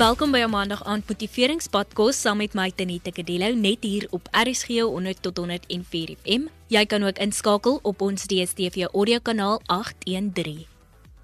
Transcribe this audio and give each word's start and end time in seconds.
Welkom 0.00 0.30
by 0.32 0.40
'n 0.40 0.50
Maandag 0.50 0.82
aand 0.84 1.08
motiveringspodcast 1.08 2.20
saam 2.20 2.36
met 2.36 2.54
my 2.54 2.70
Tenita 2.70 3.10
Kadelo 3.10 3.48
net 3.54 3.82
hier 3.84 4.06
op 4.10 4.28
RSG 4.32 4.68
100 4.80 5.22
tot 5.22 5.36
104 5.36 6.16
FM. 6.16 6.42
Jy 6.68 6.84
kan 6.86 7.02
ook 7.02 7.18
inskakel 7.18 7.78
op 7.82 8.00
ons 8.00 8.24
DStv 8.26 8.86
audiokanaal 8.92 9.60
813. 9.66 10.64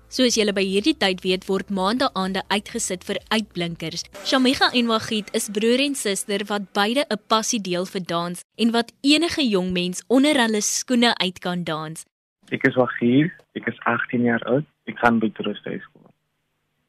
Soos 0.09 0.35
julle 0.35 0.53
by 0.53 0.61
hierdie 0.61 0.97
tyd 0.97 1.23
weet, 1.23 1.47
word 1.47 1.71
maandaaande 1.71 2.43
uitgesit 2.49 3.05
vir 3.05 3.17
uitblinkers. 3.29 4.05
Shamiga 4.25 4.69
en 4.73 4.87
Wagit 4.87 5.33
is 5.33 5.49
broer 5.49 5.81
en 5.81 5.95
suster 5.95 6.45
wat 6.45 6.73
beide 6.73 7.07
'n 7.09 7.21
passie 7.27 7.61
deel 7.61 7.87
vir 7.87 8.05
dans 8.05 8.45
en 8.57 8.71
wat 8.71 8.93
enige 9.01 9.49
jong 9.49 9.73
mens 9.73 10.05
onder 10.07 10.37
hulle 10.37 10.61
skoene 10.61 11.15
uit 11.17 11.39
kan 11.39 11.65
dans. 11.65 12.05
Ek 12.51 12.67
is 12.67 12.75
Wagit, 12.75 13.33
ek 13.55 13.67
is 13.67 13.79
18 13.85 14.23
jaar 14.23 14.45
oud. 14.45 14.65
Ek 14.85 14.99
gaan 14.99 15.19
by 15.19 15.31
Trusthuis 15.31 15.83
skool. 15.83 16.06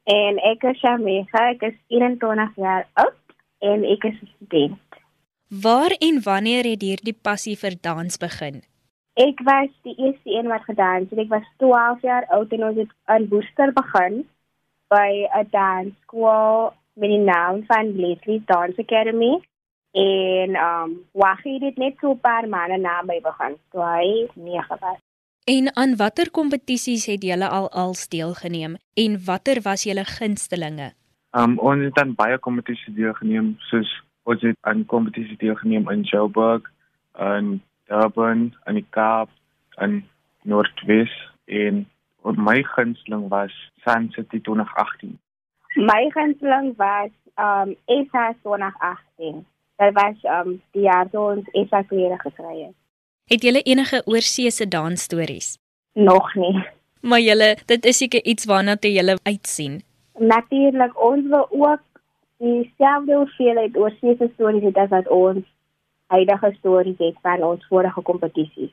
En 0.08 0.38
ek 0.40 0.62
is 0.70 0.78
Shamega, 0.80 1.50
ek 1.52 1.66
is 1.68 1.74
21 1.92 2.54
jaar 2.56 2.86
oud 3.02 3.34
en 3.60 3.84
ek 3.84 4.04
is 4.08 4.16
'n 4.22 4.30
student. 4.36 5.00
Waar 5.64 5.92
en 6.00 6.22
wanneer 6.24 6.64
het 6.64 6.82
hierdie 6.82 7.16
passie 7.28 7.56
vir 7.56 7.74
dans 7.80 8.16
begin? 8.16 8.62
Ek 9.14 9.40
was 9.44 9.68
die 9.82 9.96
eerste 9.98 10.30
een 10.32 10.48
wat 10.48 10.64
gedans 10.64 11.10
het. 11.10 11.18
Ek 11.18 11.28
was 11.28 11.44
12 11.58 12.02
jaar 12.02 12.24
oud 12.28 12.52
en 12.52 12.64
ons 12.64 12.76
het 12.76 12.92
in 13.16 13.28
Woester 13.28 13.72
begin 13.72 14.24
by 14.88 15.28
'n 15.28 15.48
dansskool 15.50 16.72
met 16.94 17.10
die 17.10 17.24
naam 17.24 17.64
van 17.66 17.96
Leslie 17.96 18.42
Dance 18.46 18.80
Academy. 18.80 19.34
En 19.92 20.56
um 20.56 21.04
Waggie 21.12 21.64
het 21.64 21.76
net 21.76 21.94
so 22.00 22.12
'n 22.12 22.20
paar 22.20 22.48
maande 22.48 22.78
na 22.78 23.02
my 23.02 23.20
begin. 23.20 23.56
Toe 23.70 23.82
hy 23.82 24.28
9 24.34 24.76
was. 24.80 25.07
En 25.48 25.76
aan 25.76 25.96
watter 25.96 26.30
kompetisies 26.30 27.06
het 27.06 27.22
julle 27.24 27.48
al 27.48 27.70
als 27.70 28.08
deelgeneem 28.08 28.74
en 28.94 29.14
watter 29.24 29.60
was 29.62 29.82
julle 29.82 30.04
gunstelinge? 30.04 30.88
Um 31.32 31.54
ons 31.58 31.84
het 31.84 31.98
aan 31.98 32.12
baie 32.14 32.38
kompetisies 32.38 32.94
deelgeneem, 32.94 33.54
soos 33.70 33.88
ons 34.28 34.42
het 34.44 34.56
aan 34.60 34.84
kompetisies 34.86 35.38
deelgeneem 35.40 35.88
in 35.90 36.02
Joburg, 36.10 36.68
in 37.16 37.62
Durban, 37.88 38.42
in 38.66 38.76
die 38.76 38.84
Kaap, 38.90 39.30
in 39.80 40.02
Noordwes 40.42 41.14
en 41.44 41.86
my 42.36 42.62
gunsteling 42.74 43.28
was 43.28 43.54
Sun 43.86 44.10
City 44.12 44.40
2018. 44.40 45.16
My 45.76 46.10
gunsteling 46.12 46.74
was 46.76 47.10
um 47.40 47.72
SA 47.86 48.34
2018. 48.42 49.46
Dit 49.76 49.96
was 49.96 50.28
um 50.36 50.60
die 50.76 50.84
jaar 50.90 51.08
toe 51.08 51.24
ons 51.30 51.48
SA 51.70 51.82
klere 51.82 52.20
gekry 52.20 52.66
het. 52.66 52.76
Het 53.28 53.42
julle 53.42 53.60
enige 53.62 54.02
oorseese 54.06 54.68
dansstories? 54.68 55.58
Nog 55.92 56.34
nie. 56.34 56.64
Maar 57.00 57.20
julle, 57.20 57.56
dit 57.66 57.84
is 57.84 57.96
seker 57.96 58.24
iets 58.24 58.44
waarna 58.48 58.76
toe 58.76 58.92
julle 58.92 59.18
uitsien. 59.22 59.82
Natuurlik, 60.18 60.96
ons 61.04 61.28
wil 61.28 61.46
ook 61.50 61.84
dieselfde 62.38 63.14
hoeveelheid 63.14 63.76
oorseese 63.76 64.30
stories 64.34 64.64
hê 64.64 64.72
as 64.80 64.90
wat 64.94 65.08
ons 65.12 65.44
huidige 66.06 66.54
stories 66.58 66.98
het 67.04 67.20
van 67.22 67.44
ons 67.44 67.66
vorige 67.68 68.02
kompetisies. 68.02 68.72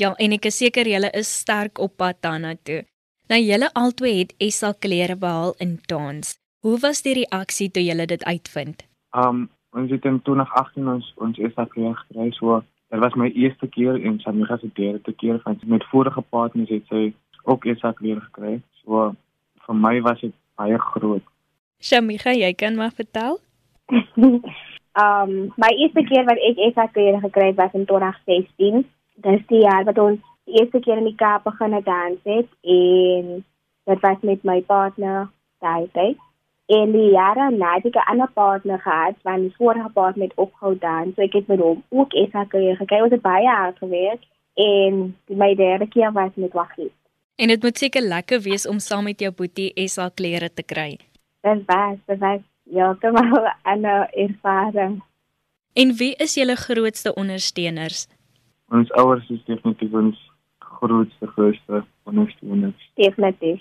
Ja, 0.00 0.14
en 0.16 0.32
ek 0.32 0.48
is 0.48 0.58
seker 0.62 0.88
julle 0.88 1.10
is 1.12 1.30
sterk 1.44 1.78
op 1.78 1.96
pad 2.00 2.22
daarna 2.24 2.56
toe. 2.62 2.82
Nou 3.28 3.40
julle 3.40 3.68
albei 3.76 4.14
het 4.22 4.34
SA 4.52 4.72
klere 4.72 5.16
behaal 5.16 5.54
in 5.58 5.78
dans. 5.92 6.34
Hoe 6.64 6.78
was 6.80 7.04
die 7.04 7.18
reaksie 7.20 7.68
toe 7.70 7.84
julle 7.84 8.06
dit 8.06 8.24
uitvind? 8.24 8.88
Um 9.12 9.50
ons 9.76 9.90
het 9.90 10.04
in 10.06 10.20
2018 10.22 10.88
ons 10.88 11.12
ons 11.20 11.38
SA 11.52 11.68
klere 11.68 11.94
gekry 12.00 12.32
so 12.38 12.62
Dit 12.94 13.02
was 13.02 13.14
my 13.14 13.30
eerste 13.34 13.66
keer 13.66 14.04
en 14.04 14.20
Samira 14.20 14.56
se 14.56 14.68
derde 14.72 15.12
keer 15.12 15.40
van 15.42 15.58
met 15.66 15.84
vorige 15.84 16.20
partners 16.20 16.68
het 16.68 16.86
sy 16.86 17.12
ook 17.42 17.64
ek 17.66 17.98
weer 17.98 18.20
gekry. 18.20 18.60
So 18.84 19.16
vir 19.66 19.74
my 19.74 20.00
was 20.00 20.20
dit 20.20 20.34
baie 20.54 20.78
groot. 20.78 21.24
Samira, 21.82 22.30
jy 22.38 22.52
kan 22.54 22.78
maar 22.78 22.94
vertel? 22.94 23.40
um 23.90 25.32
my 25.64 25.72
eerste 25.74 26.04
keer 26.06 26.22
wat 26.30 26.38
ek 26.38 26.78
ek 26.84 26.94
weer 26.94 27.18
gekry 27.24 27.48
het 27.50 27.58
was 27.58 27.74
in 27.74 27.88
2016. 27.90 28.86
Dis 29.26 29.42
die 29.50 29.64
jaar 29.66 29.82
wat 29.90 29.98
ons 29.98 30.22
die 30.46 30.62
eerste 30.62 30.78
keer 30.78 31.02
in 31.02 31.10
die 31.10 31.18
Kaap 31.18 31.50
begin 31.50 31.74
dans 31.82 32.22
het 32.22 32.48
en 32.62 33.42
dit 33.90 34.06
was 34.06 34.22
met 34.22 34.46
my 34.46 34.60
partner 34.70 35.26
daai 35.58 35.90
tyd. 35.98 36.22
En 36.66 36.92
die 36.92 37.10
jare 37.10 37.50
na 37.50 37.74
het 37.74 37.84
ek 37.84 37.94
'n 37.94 38.10
ander 38.10 38.30
partner 38.32 38.78
gehad, 38.80 39.14
want 39.22 39.40
die 39.40 39.54
vorige 39.56 39.90
partner 39.92 40.28
het 40.28 40.36
opgehou 40.36 40.78
dan, 40.78 41.12
so 41.14 41.22
ek 41.22 41.32
het 41.32 41.46
met 41.46 41.58
hom 41.58 41.82
ook 41.88 42.12
SA 42.30 42.44
keer 42.44 42.76
gekry. 42.76 43.00
Ons 43.00 43.12
het 43.12 43.22
baie 43.22 43.48
hard 43.48 43.78
gewerk 43.78 44.22
en 44.54 45.16
my 45.28 45.54
derde 45.54 45.88
keer 45.88 46.12
was 46.12 46.30
met 46.34 46.52
Waggie. 46.52 46.92
En 47.36 47.48
dit 47.48 47.62
moet 47.62 47.78
seker 47.78 48.02
lekker 48.02 48.40
wees 48.40 48.66
om 48.66 48.78
saam 48.78 49.04
met 49.04 49.20
jou 49.20 49.32
boetie 49.32 49.88
SA 49.88 50.08
klere 50.08 50.52
te 50.52 50.62
kry. 50.62 50.98
Dit 51.40 51.62
was, 51.66 51.96
dit 52.06 52.18
was 52.18 52.40
ja, 52.62 52.96
was 53.00 53.52
'n 53.64 53.84
ervaring. 54.10 55.02
En 55.72 55.94
wie 55.96 56.14
is 56.16 56.34
julle 56.34 56.54
grootste 56.54 57.14
ondersteuners? 57.14 58.06
Ons 58.68 58.92
ouers 58.92 59.28
is 59.28 59.44
definitief 59.44 59.92
ons 59.92 60.30
grootste 60.58 61.26
grootste 61.26 61.84
ondersteuners. 62.02 62.90
Definitief. 62.94 63.60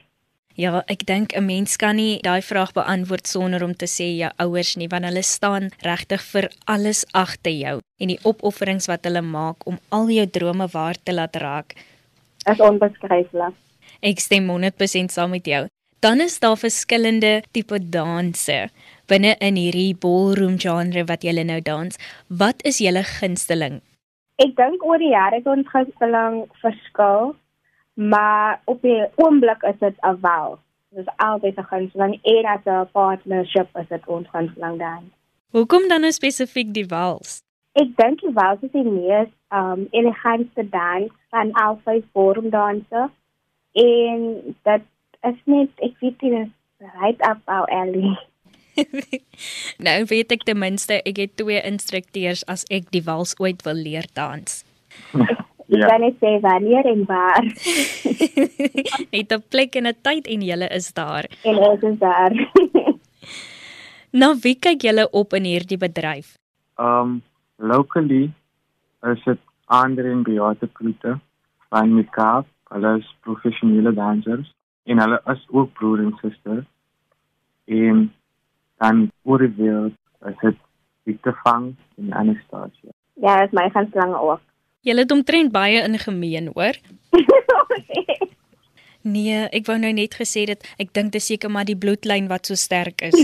Ja, 0.56 0.84
ek 0.86 1.06
dink 1.10 1.34
'n 1.34 1.46
mens 1.46 1.78
kan 1.78 1.96
nie 1.96 2.22
daai 2.22 2.42
vraag 2.42 2.74
beantwoord 2.74 3.28
sonder 3.28 3.64
om 3.64 3.74
te 3.74 3.88
sê 3.88 4.06
jou 4.18 4.30
ouers 4.38 4.76
nie, 4.78 4.88
want 4.88 5.06
hulle 5.06 5.24
staan 5.24 5.72
regtig 5.82 6.22
vir 6.22 6.50
alles 6.66 7.06
agter 7.12 7.52
jou 7.52 7.82
en 8.00 8.08
die 8.08 8.20
opofferings 8.24 8.88
wat 8.88 9.04
hulle 9.04 9.22
maak 9.22 9.66
om 9.66 9.80
al 9.90 10.10
jou 10.10 10.28
drome 10.28 10.68
waar 10.68 10.96
te 11.04 11.14
laat 11.14 11.36
raak. 11.36 11.74
Is 12.46 12.60
onbeskryflik. 12.60 13.54
Ek 14.02 14.20
stem 14.20 14.48
100% 14.50 15.12
saam 15.12 15.32
met 15.32 15.46
jou. 15.46 15.68
Dan 16.00 16.22
is 16.22 16.40
daar 16.40 16.58
verskillende 16.58 17.44
tipe 17.52 17.80
danse 17.80 18.70
binne 19.08 19.36
in 19.40 19.56
hierdie 19.56 19.96
ballroom 19.96 20.60
genre 20.60 21.04
wat 21.08 21.24
jy 21.24 21.44
nou 21.44 21.62
dans. 21.62 21.98
Wat 22.28 22.62
is 22.64 22.78
julle 22.78 23.04
gunsteling? 23.04 23.82
Ek 24.38 24.56
dink 24.56 24.84
oor 24.86 24.98
die 24.98 25.14
jare 25.14 25.36
het 25.36 25.48
ons 25.48 25.68
gunsteling 25.72 26.46
verskil 26.62 27.36
maar 27.94 28.62
op 28.66 28.82
die 28.82 29.06
oomblik 29.16 29.64
is 29.64 29.80
dit 29.80 29.96
'n 30.02 30.18
wel. 30.22 30.60
Dit 30.90 31.00
is 31.08 31.14
altyd 31.16 31.58
'n 31.58 31.70
gunsteling 31.72 32.20
en 32.24 32.46
as 32.46 32.66
'n 32.66 32.90
partnership 32.92 33.78
is 33.78 33.88
dit 33.88 34.08
ons 34.08 34.28
gunsteling 34.30 34.78
dan. 34.80 35.12
Hoekom 35.50 35.88
dan 35.88 36.02
nou 36.02 36.12
spesifiek 36.12 36.74
die 36.74 36.86
wals? 36.86 37.44
Ek 37.72 37.96
dink 37.96 38.22
die 38.22 38.34
wals 38.34 38.62
is 38.62 38.72
die 38.72 38.84
mees 38.84 39.30
um 39.50 39.88
elegantste 39.92 40.70
dans 40.70 41.12
van 41.30 41.52
al 41.52 41.80
vyf 41.84 42.04
vormdanse 42.12 43.10
en 43.72 44.20
dit 44.64 44.84
is 45.22 45.40
net 45.44 45.70
ek 45.78 46.00
weet 46.00 46.20
dit 46.20 46.50
right 46.80 47.22
up 47.30 47.42
our 47.46 47.70
alley. 47.70 48.18
nou 49.88 50.06
weet 50.10 50.32
ek 50.32 50.44
ten 50.44 50.58
minste 50.58 51.02
ek 51.02 51.22
het 51.22 51.36
twee 51.38 51.62
instrukteurs 51.62 52.46
as 52.50 52.66
ek 52.70 52.90
die 52.96 53.04
wals 53.06 53.36
ooit 53.40 53.62
wil 53.66 53.78
leer 53.78 54.10
dans. 54.14 54.64
Ek 55.74 55.80
ja. 55.82 55.88
kan 55.90 56.04
net 56.06 56.20
sê 56.22 56.32
wanneer 56.44 56.86
en 56.86 57.06
waar. 57.10 57.46
Net 59.14 59.32
'n 59.34 59.44
plek 59.50 59.76
en 59.80 59.88
'n 59.90 59.98
tyd 60.06 60.28
en 60.28 60.42
julle 60.50 60.68
is 60.70 60.94
daar. 60.94 61.26
En 61.44 61.58
ons 61.58 61.82
is 61.82 61.98
daar. 61.98 62.34
nou 64.22 64.32
wie 64.44 64.56
kyk 64.56 64.86
julle 64.86 65.10
op 65.10 65.34
in 65.34 65.50
hierdie 65.50 65.80
bedryf? 65.82 66.38
Um 66.78 67.24
locally 67.58 68.30
is 69.12 69.24
dit 69.26 69.42
Andre 69.66 70.12
en 70.12 70.22
Beate 70.24 70.70
Kloete 70.78 71.20
van 71.70 71.96
Mikaf, 71.96 72.46
hulle 72.70 72.98
is 73.00 73.16
professionele 73.26 73.94
dansers 73.94 74.54
en 74.86 75.00
hulle 75.00 75.22
is 75.34 75.44
ook 75.50 75.74
broer 75.74 76.06
en 76.06 76.14
suster. 76.22 76.66
En 77.66 78.14
dan 78.78 79.10
oor 79.24 79.40
die 79.40 79.54
wêreld 79.58 79.98
is 80.30 80.38
dit 80.42 80.58
Victor 81.04 81.40
Fang 81.44 81.76
en 81.98 82.14
Anastasia. 82.14 82.92
Ja, 83.14 83.40
dit 83.40 83.46
is 83.46 83.58
my 83.58 83.70
gaan 83.70 83.90
slange 83.92 84.20
ook. 84.20 84.42
Julle 84.84 85.06
het 85.06 85.12
omtrent 85.12 85.52
baie 85.52 85.82
in 85.82 86.00
gemeen, 86.00 86.50
hoor? 86.54 86.76
nee, 89.16 89.38
ek 89.56 89.70
wou 89.70 89.78
nou 89.80 89.94
net 89.96 90.18
gesê 90.20 90.44
dit 90.50 90.66
ek 90.76 90.92
dink 90.92 91.14
dit 91.16 91.22
is 91.22 91.30
seker 91.32 91.52
maar 91.52 91.70
die 91.70 91.78
bloedlyn 91.80 92.28
wat 92.28 92.52
so 92.52 92.60
sterk 92.60 93.00
is. 93.08 93.16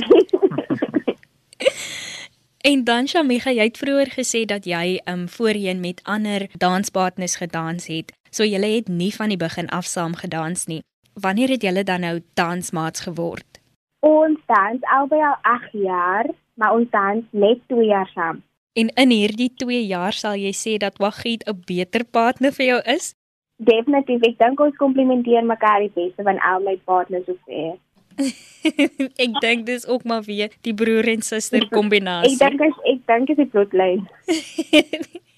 en 2.71 2.85
dan 2.87 3.11
Shamika, 3.11 3.51
jy 3.51 3.67
het 3.67 3.81
vroeër 3.81 4.13
gesê 4.15 4.45
dat 4.47 4.71
jy 4.71 5.01
um 5.03 5.27
voorheen 5.27 5.83
met 5.83 5.99
ander 6.07 6.47
danspartners 6.63 7.35
gedans 7.43 7.91
het. 7.91 8.15
So 8.31 8.47
julle 8.47 8.71
het 8.77 8.87
nie 8.87 9.11
van 9.11 9.35
die 9.35 9.41
begin 9.43 9.67
af 9.67 9.83
saam 9.83 10.15
gedans 10.15 10.63
nie. 10.71 10.79
Wanneer 11.19 11.57
het 11.57 11.67
julle 11.67 11.83
dan 11.83 12.07
nou 12.07 12.21
dansmaats 12.39 13.03
geword? 13.03 13.59
Ons 14.07 14.39
dans 14.47 14.91
albei 14.95 15.19
al 15.19 15.35
8 15.43 15.75
jaar, 15.75 16.31
maar 16.55 16.79
ons 16.79 16.87
dans 16.95 17.25
net 17.35 17.59
2 17.67 17.91
jaar 17.91 18.07
saam. 18.15 18.39
En 18.79 18.87
in 18.95 19.11
hierdie 19.11 19.49
2 19.59 19.79
jaar 19.89 20.15
sal 20.15 20.37
jy 20.39 20.51
sê 20.55 20.77
dat 20.79 20.99
Wagit 21.03 21.43
'n 21.43 21.63
beter 21.67 22.03
partner 22.05 22.51
vir 22.57 22.65
jou 22.65 22.81
is? 22.95 23.13
Definitief, 23.57 24.21
ek 24.23 24.37
dink 24.39 24.59
ons 24.59 24.75
komplementeer 24.79 25.43
mekaar 25.43 25.79
die 25.83 25.91
beste 25.95 26.23
van 26.23 26.39
al 26.39 26.63
my 26.63 26.77
partners 26.85 27.25
so 27.25 27.35
ver. 27.45 27.75
ek 29.25 29.31
dink 29.43 29.65
dis 29.65 29.87
ook 29.87 30.03
maar 30.03 30.23
weer 30.23 30.51
die 30.61 30.73
broer 30.73 31.07
en 31.07 31.21
suster 31.21 31.67
kombinasie. 31.67 32.37
ek 32.47 32.57
dink 32.57 32.61
ek 32.93 33.01
dink 33.11 33.27
dit 33.27 33.41
is 33.43 33.51
bloedlyn. 33.51 34.07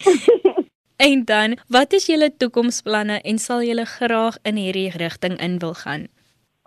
en 1.10 1.26
dan, 1.26 1.58
wat 1.70 1.94
is 1.94 2.06
julle 2.06 2.30
toekomsplanne 2.38 3.22
en 3.22 3.38
sal 3.38 3.66
julle 3.66 3.86
graag 3.86 4.38
in 4.44 4.62
hierdie 4.62 4.92
rigting 5.02 5.40
in 5.42 5.58
wil 5.66 5.74
gaan? 5.74 6.06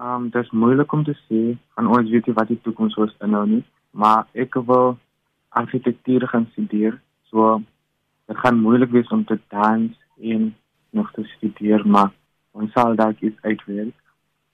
Um 0.03 0.31
dis 0.35 0.51
moeilik 0.51 0.93
om 0.93 1.05
te 1.07 1.15
sê 1.29 1.55
van 1.79 1.87
ons 1.87 2.11
weet 2.11 2.27
nie 2.27 2.39
wat 2.41 2.51
die 2.51 2.63
toekoms 2.67 2.99
sou 2.99 3.07
inhou 3.23 3.47
nie, 3.47 3.63
maar 3.95 4.27
ek 4.35 4.59
wil 4.67 4.99
argitektuur 5.55 6.29
gaan 6.29 6.49
studeer. 6.53 7.01
So 7.31 7.63
dit 8.27 8.37
gaan 8.37 8.61
moeilik 8.61 8.91
wees 8.91 9.09
om 9.09 9.25
te 9.25 9.39
dans 9.49 9.93
en 10.21 10.55
nog 10.91 11.11
te 11.13 11.25
studeer, 11.37 11.87
maar 11.87 12.13
ons 12.51 12.73
sal 12.73 12.95
dalk 12.97 13.21
iets 13.21 13.41
uitwerk. 13.43 13.97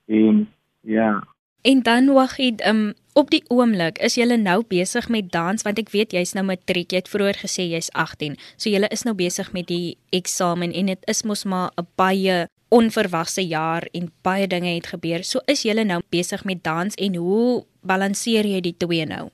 En 0.07 0.49
ja. 0.81 1.23
En 1.63 1.83
dan 1.83 2.13
Wagid, 2.13 2.67
um 2.67 2.93
op 3.13 3.31
die 3.31 3.43
oomblik 3.53 3.99
is 3.99 4.15
jy 4.17 4.25
nou 4.39 4.63
besig 4.69 5.09
met 5.13 5.33
dans 5.33 5.63
want 5.67 5.79
ek 5.83 5.91
weet 5.93 6.15
jy's 6.17 6.33
nou 6.37 6.45
matriek. 6.47 6.93
Jy 6.93 7.03
het 7.03 7.11
vroeër 7.13 7.41
gesê 7.43 7.67
jy's 7.69 7.91
18. 7.93 8.39
So 8.57 8.71
jy 8.71 8.81
is 8.89 9.05
nou 9.05 9.15
besig 9.19 9.53
met 9.53 9.69
die 9.69 9.99
eksamen 10.15 10.73
en 10.73 10.93
dit 10.93 11.11
is 11.11 11.23
mos 11.29 11.45
maar 11.45 11.71
'n 11.77 11.87
baie 11.97 12.47
onverwagse 12.71 13.43
jaar 13.47 13.83
en 13.93 14.13
baie 14.23 14.47
dinge 14.47 14.75
het 14.75 14.87
gebeur. 14.87 15.25
So 15.25 15.41
is 15.47 15.63
jy 15.63 15.75
nou 15.83 16.01
besig 16.09 16.45
met 16.45 16.63
dans 16.63 16.95
en 16.95 17.15
hoe 17.15 17.65
balanseer 17.83 18.47
jy 18.47 18.61
die 18.61 18.77
twee 18.77 19.07
nou? 19.07 19.31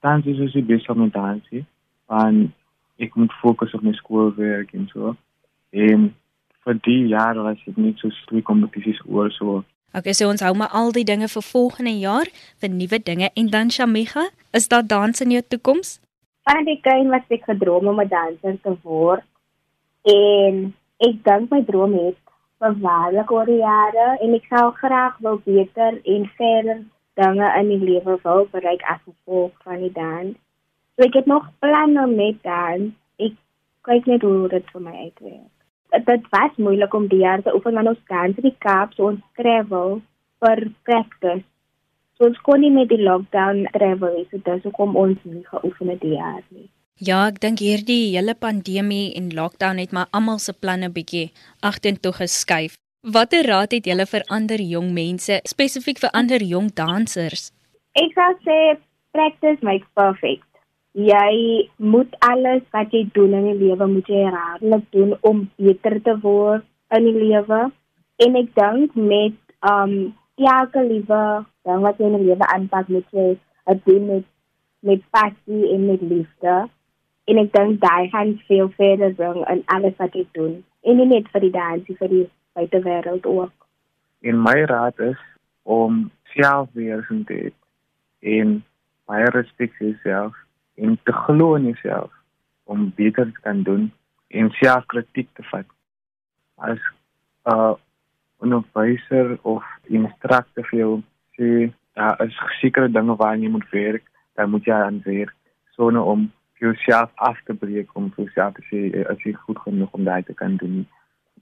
Dans 0.00 0.24
is 0.26 0.36
dus 0.36 0.64
besig 0.66 0.94
met 0.96 1.12
dans. 1.12 1.48
Want 2.06 2.50
ek 3.00 3.14
moet 3.14 3.32
fokus 3.32 3.74
op 3.74 3.82
my 3.82 3.92
skoolwerk 3.92 4.72
en 4.72 4.88
so. 4.92 5.14
En 5.70 6.10
vir 6.64 6.80
die 6.84 7.06
jaar 7.12 7.38
was 7.42 7.60
dit 7.64 7.76
nie 7.76 7.92
so 7.96 8.12
twee 8.28 8.44
kompetisies 8.44 9.00
oor 9.08 9.30
so. 9.32 9.62
Okay, 9.96 10.12
so 10.14 10.28
ons 10.30 10.42
hou 10.44 10.52
maar 10.54 10.70
al 10.76 10.92
die 10.94 11.04
dinge 11.04 11.26
vir 11.28 11.42
volgende 11.42 11.96
jaar, 11.98 12.28
vir 12.62 12.70
nuwe 12.70 13.00
dinge 13.02 13.30
en 13.34 13.48
dan 13.50 13.72
Shamiga, 13.74 14.28
is 14.54 14.68
daar 14.70 14.86
dans 14.86 15.24
in 15.24 15.32
jou 15.34 15.42
toekoms? 15.42 15.96
Van 16.46 16.62
die 16.68 16.78
kind 16.84 17.10
wat 17.10 17.32
ek 17.34 17.48
gedroom 17.48 17.88
om 17.90 18.00
'n 18.00 18.08
danser 18.08 18.60
te 18.62 18.76
word. 18.82 19.24
En 20.04 20.74
ek 20.98 21.24
dink 21.24 21.50
my 21.50 21.62
droom 21.64 21.92
het 22.06 22.18
verwaarlik 22.60 23.30
oor 23.32 23.46
die 23.46 23.60
jare 23.60 24.16
en 24.20 24.34
ek 24.34 24.46
sou 24.52 24.70
graag 24.82 25.18
wil 25.18 25.40
beter 25.44 26.00
en 26.04 26.30
verder 26.36 26.84
dinge 27.20 27.52
in 27.60 27.70
die 27.72 27.80
lewe 27.90 28.16
wil 28.24 28.46
bereik 28.54 28.82
as 28.92 29.00
gevolg 29.04 29.52
van 29.66 29.84
die 29.84 29.92
dans. 29.96 30.36
So 30.96 31.06
ek 31.06 31.20
het 31.20 31.30
nog 31.30 31.48
planne 31.64 32.06
met 32.10 32.42
dans. 32.46 32.92
Ek 33.20 33.36
kyk 33.88 34.08
net 34.10 34.26
hoe 34.26 34.48
dit 34.52 34.72
vir 34.72 34.84
my 34.86 34.96
uitwerk. 35.06 35.54
Dit 36.06 36.26
was 36.34 36.56
moeilik 36.56 36.94
om 36.94 37.08
die 37.10 37.22
jaar 37.24 37.42
te 37.42 37.54
oefen 37.54 37.78
aan 37.78 37.92
ons 37.92 38.02
dans 38.08 38.36
in 38.36 38.46
die 38.46 38.58
Kaap, 38.62 38.92
so 38.94 39.10
ons 39.10 39.22
travel 39.38 40.00
vir 40.44 40.66
practice. 40.88 41.46
So 42.16 42.28
ons 42.28 42.42
kon 42.46 42.60
nie 42.60 42.72
met 42.72 42.90
die 42.92 43.00
lockdown 43.00 43.64
travel, 43.74 44.20
so 44.30 44.42
dis 44.44 44.66
hoekom 44.68 44.96
ons 45.00 45.24
nie 45.24 45.42
geoefen 45.48 45.88
het 45.94 46.04
die 46.04 46.14
jaar 46.18 46.44
nie. 46.50 46.68
Ja, 47.00 47.22
ek 47.30 47.40
dink 47.40 47.62
hierdie 47.64 48.12
hele 48.12 48.34
pandemie 48.36 49.14
en 49.16 49.30
lockdown 49.32 49.80
het 49.80 49.94
maar 49.96 50.10
almal 50.12 50.38
se 50.38 50.52
planne 50.52 50.90
bietjie 50.92 51.30
agtertoe 51.64 52.12
geskuif. 52.18 52.76
Watter 53.00 53.46
raad 53.48 53.72
het 53.72 53.86
julle 53.88 54.04
vir 54.04 54.24
ander 54.28 54.60
jong 54.60 54.90
mense, 54.92 55.38
spesifiek 55.48 55.96
vir 56.02 56.10
ander 56.12 56.42
jong 56.44 56.66
dansers? 56.76 57.46
Ek 57.96 58.10
sou 58.12 58.32
sê 58.44 58.56
practice 59.16 59.64
makes 59.64 59.88
perfect. 59.96 60.44
Jy 60.92 61.70
moet 61.80 62.12
alles 62.20 62.60
wat 62.76 62.92
jy 62.92 63.06
doen 63.16 63.32
in 63.38 63.46
die 63.48 63.54
lewe 63.62 63.86
moet 63.88 64.10
jy 64.12 64.26
herhaaldelik 64.26 64.84
doen 64.92 65.14
om 65.24 65.40
beter 65.56 65.96
te 66.04 66.12
word 66.20 66.66
in 66.92 67.06
die 67.08 67.14
lewe. 67.22 67.60
En 68.20 68.36
ek 68.36 68.50
dink 68.60 68.98
met 69.00 69.38
um 69.70 69.94
elke 70.36 70.82
liewe 70.84 71.22
ding 71.64 71.80
wat 71.86 71.96
jy 71.96 72.10
in 72.10 72.18
die 72.18 72.28
lewe 72.28 72.50
aanpak 72.52 72.92
moet 72.92 73.16
jy 73.16 73.30
dit 73.70 73.80
doen 73.88 74.04
met 74.10 74.26
met 74.84 75.00
passie 75.12 75.72
en 75.72 75.86
met 75.86 76.04
liefde 76.04 76.58
en 77.32 77.40
ek 77.46 77.48
dink 77.56 77.80
daai 77.80 78.12
gaan 78.12 78.36
veel 78.48 78.68
verder 78.76 79.16
bring 79.16 79.40
in 79.52 79.64
alles 79.72 79.96
wat 79.96 80.16
ek 80.16 80.28
doen 80.36 80.54
en 80.84 80.96
nie 81.00 81.08
net 81.10 81.28
vir 81.32 81.44
die 81.44 81.52
dansie 81.56 81.96
vir 82.00 82.12
die 82.12 82.22
buitewêreld 82.60 83.26
ook. 83.26 83.52
En 84.20 84.42
my 84.42 84.64
raad 84.64 84.98
is 84.98 85.18
om 85.62 86.10
selfbeheersing 86.22 87.26
te 87.26 87.34
hê 87.40 87.50
en 88.40 88.56
baie 89.08 89.28
respek 89.32 89.72
vir 89.78 89.92
jouself 89.92 90.36
en 90.74 90.98
te 91.08 91.12
glo 91.12 91.54
in 91.54 91.70
jouself 91.70 92.12
om 92.64 92.92
beter 92.96 93.32
te 93.32 93.40
kan 93.46 93.62
doen 93.62 93.90
en 94.28 94.50
selfkritiek 94.60 95.28
te 95.34 95.42
vat. 95.52 95.66
As 96.56 96.80
'n 97.44 97.54
uh, 97.54 97.74
onderwyser 98.40 99.38
of 99.42 99.64
instrukteur 99.82 100.66
vir 100.70 100.78
jou 100.78 100.92
sê 101.36 101.72
daar 101.92 102.20
is 102.26 102.36
sekere 102.60 102.88
dinge 102.88 103.16
waaraan 103.16 103.42
jy 103.42 103.50
moet 103.50 103.70
werk, 103.70 104.04
dan 104.34 104.50
moet 104.50 104.64
jy 104.64 104.72
aan 104.72 105.02
werk 105.04 105.34
sonder 105.76 106.02
om 106.02 106.32
jouself 106.60 107.10
af 107.14 107.38
te 107.44 107.54
breek 107.54 107.88
om 107.96 108.12
vir 108.14 108.24
jouself 108.24 108.54
te 108.54 108.62
sê 108.70 108.80
as 109.12 109.20
jy 109.24 109.32
goed 109.32 109.58
genoeg 109.58 109.92
om 109.92 110.04
daai 110.04 110.22
te 110.22 110.34
kan 110.34 110.56
doen 110.56 110.86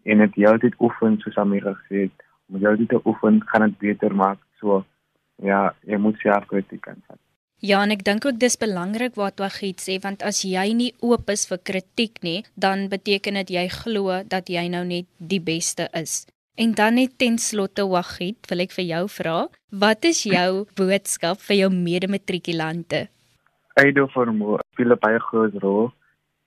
en 0.05 0.19
dit 0.19 0.35
jou 0.45 0.59
dit 0.59 0.75
oefen 0.81 1.19
soos 1.23 1.37
Amira 1.37 1.75
gesê 1.83 2.09
het 2.09 2.27
om 2.49 2.61
jou 2.61 2.77
dit 2.77 2.89
te 2.89 3.01
oefen 3.05 3.43
gaan 3.47 3.69
dit 3.69 3.79
beter 3.79 4.15
maak 4.15 4.39
so 4.61 4.85
ja 5.43 5.73
jy 5.87 5.97
moet 5.97 6.21
self 6.23 6.47
kritiek 6.47 6.83
kan 6.83 7.03
vat 7.07 7.21
Ja, 7.59 7.81
en 7.83 7.91
ek 7.91 8.05
dink 8.07 8.23
ook 8.23 8.37
dis 8.39 8.55
belangrik 8.55 9.17
wat 9.19 9.41
Wagit 9.43 9.83
sê 9.83 9.97
want 9.99 10.23
as 10.23 10.45
jy 10.47 10.69
nie 10.79 10.93
oop 11.03 11.27
is 11.35 11.43
vir 11.51 11.59
kritiek 11.59 12.21
nie, 12.23 12.45
dan 12.55 12.87
beteken 12.87 13.35
dit 13.41 13.51
jy 13.57 13.65
glo 13.81 14.21
dat 14.23 14.47
jy 14.47 14.69
nou 14.71 14.85
net 14.87 15.09
die 15.19 15.41
beste 15.43 15.89
is. 15.91 16.23
En 16.55 16.77
dan 16.79 16.95
net 16.95 17.17
ten 17.19 17.35
slotte 17.39 17.83
Wagit, 17.91 18.47
wil 18.51 18.63
ek 18.63 18.77
vir 18.77 18.87
jou 18.87 19.03
vra, 19.11 19.37
wat 19.75 20.07
is 20.07 20.23
jou 20.27 20.69
boodskap 20.79 21.43
vir 21.49 21.65
jou 21.65 21.71
mede-matrikulante? 21.75 23.09
Eido 23.75 24.07
vermoë 24.15 24.63
speel 24.73 24.95
'n 24.95 25.03
baie 25.03 25.19
groot 25.19 25.55
rol 25.63 25.91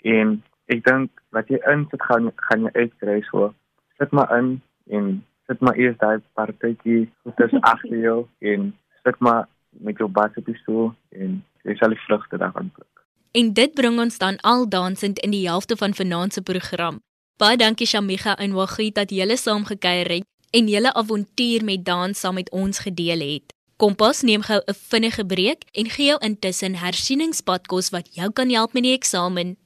en 0.04 0.42
ek 0.72 0.84
dink 0.88 1.24
wat 1.36 1.50
jy 1.52 1.60
insit 1.74 2.04
gaan 2.08 2.32
gaan 2.48 2.68
jy 2.68 2.72
uitkry 2.86 3.20
so. 3.30 3.52
Sit 4.00 4.12
maar 4.12 4.32
in 4.38 4.62
en 4.90 5.12
sit 5.48 5.60
maar 5.60 5.78
eers 5.78 5.98
daai 6.00 6.24
partytjie 6.40 7.10
goeders 7.24 7.56
agter 7.74 8.00
jou 8.00 8.20
en 8.40 8.72
sit 9.04 9.20
maar 9.20 9.48
met 9.86 9.98
jou 9.98 10.10
basepistool 10.10 10.92
en 11.12 11.40
jy 11.68 11.76
sal 11.80 11.94
die 11.94 12.04
vrugte 12.06 12.40
daarvan 12.42 12.72
pluk. 12.76 13.06
En 13.32 13.54
dit 13.56 13.74
bring 13.74 14.00
ons 14.00 14.18
dan 14.20 14.38
al 14.44 14.68
dansend 14.70 15.20
in 15.24 15.32
die 15.32 15.48
helfte 15.48 15.78
van 15.80 15.96
vanaand 15.96 16.34
se 16.34 16.42
program. 16.44 17.00
Baie 17.40 17.58
dankie 17.58 17.88
Shamiga 17.88 18.36
en 18.38 18.54
Wagit 18.54 18.96
dat 18.96 19.12
julle 19.16 19.38
saam 19.40 19.64
gekuier 19.66 20.10
het 20.18 20.28
en 20.52 20.68
julle 20.68 20.92
avontuur 20.94 21.64
met 21.64 21.86
dans 21.86 22.20
saam 22.20 22.36
met 22.36 22.52
ons 22.52 22.84
gedeel 22.84 23.24
het. 23.24 23.56
Kompas 23.82 24.22
neem 24.22 24.44
gou 24.46 24.60
'n 24.68 24.74
vinnige 24.92 25.26
breek 25.26 25.64
en 25.74 25.90
gee 25.90 26.06
jou 26.06 26.20
intussen 26.20 26.76
hersieningspadkos 26.76 27.90
wat 27.90 28.14
jou 28.16 28.32
kan 28.32 28.50
help 28.50 28.74
met 28.74 28.84
die 28.84 28.94
eksamen. 28.94 29.58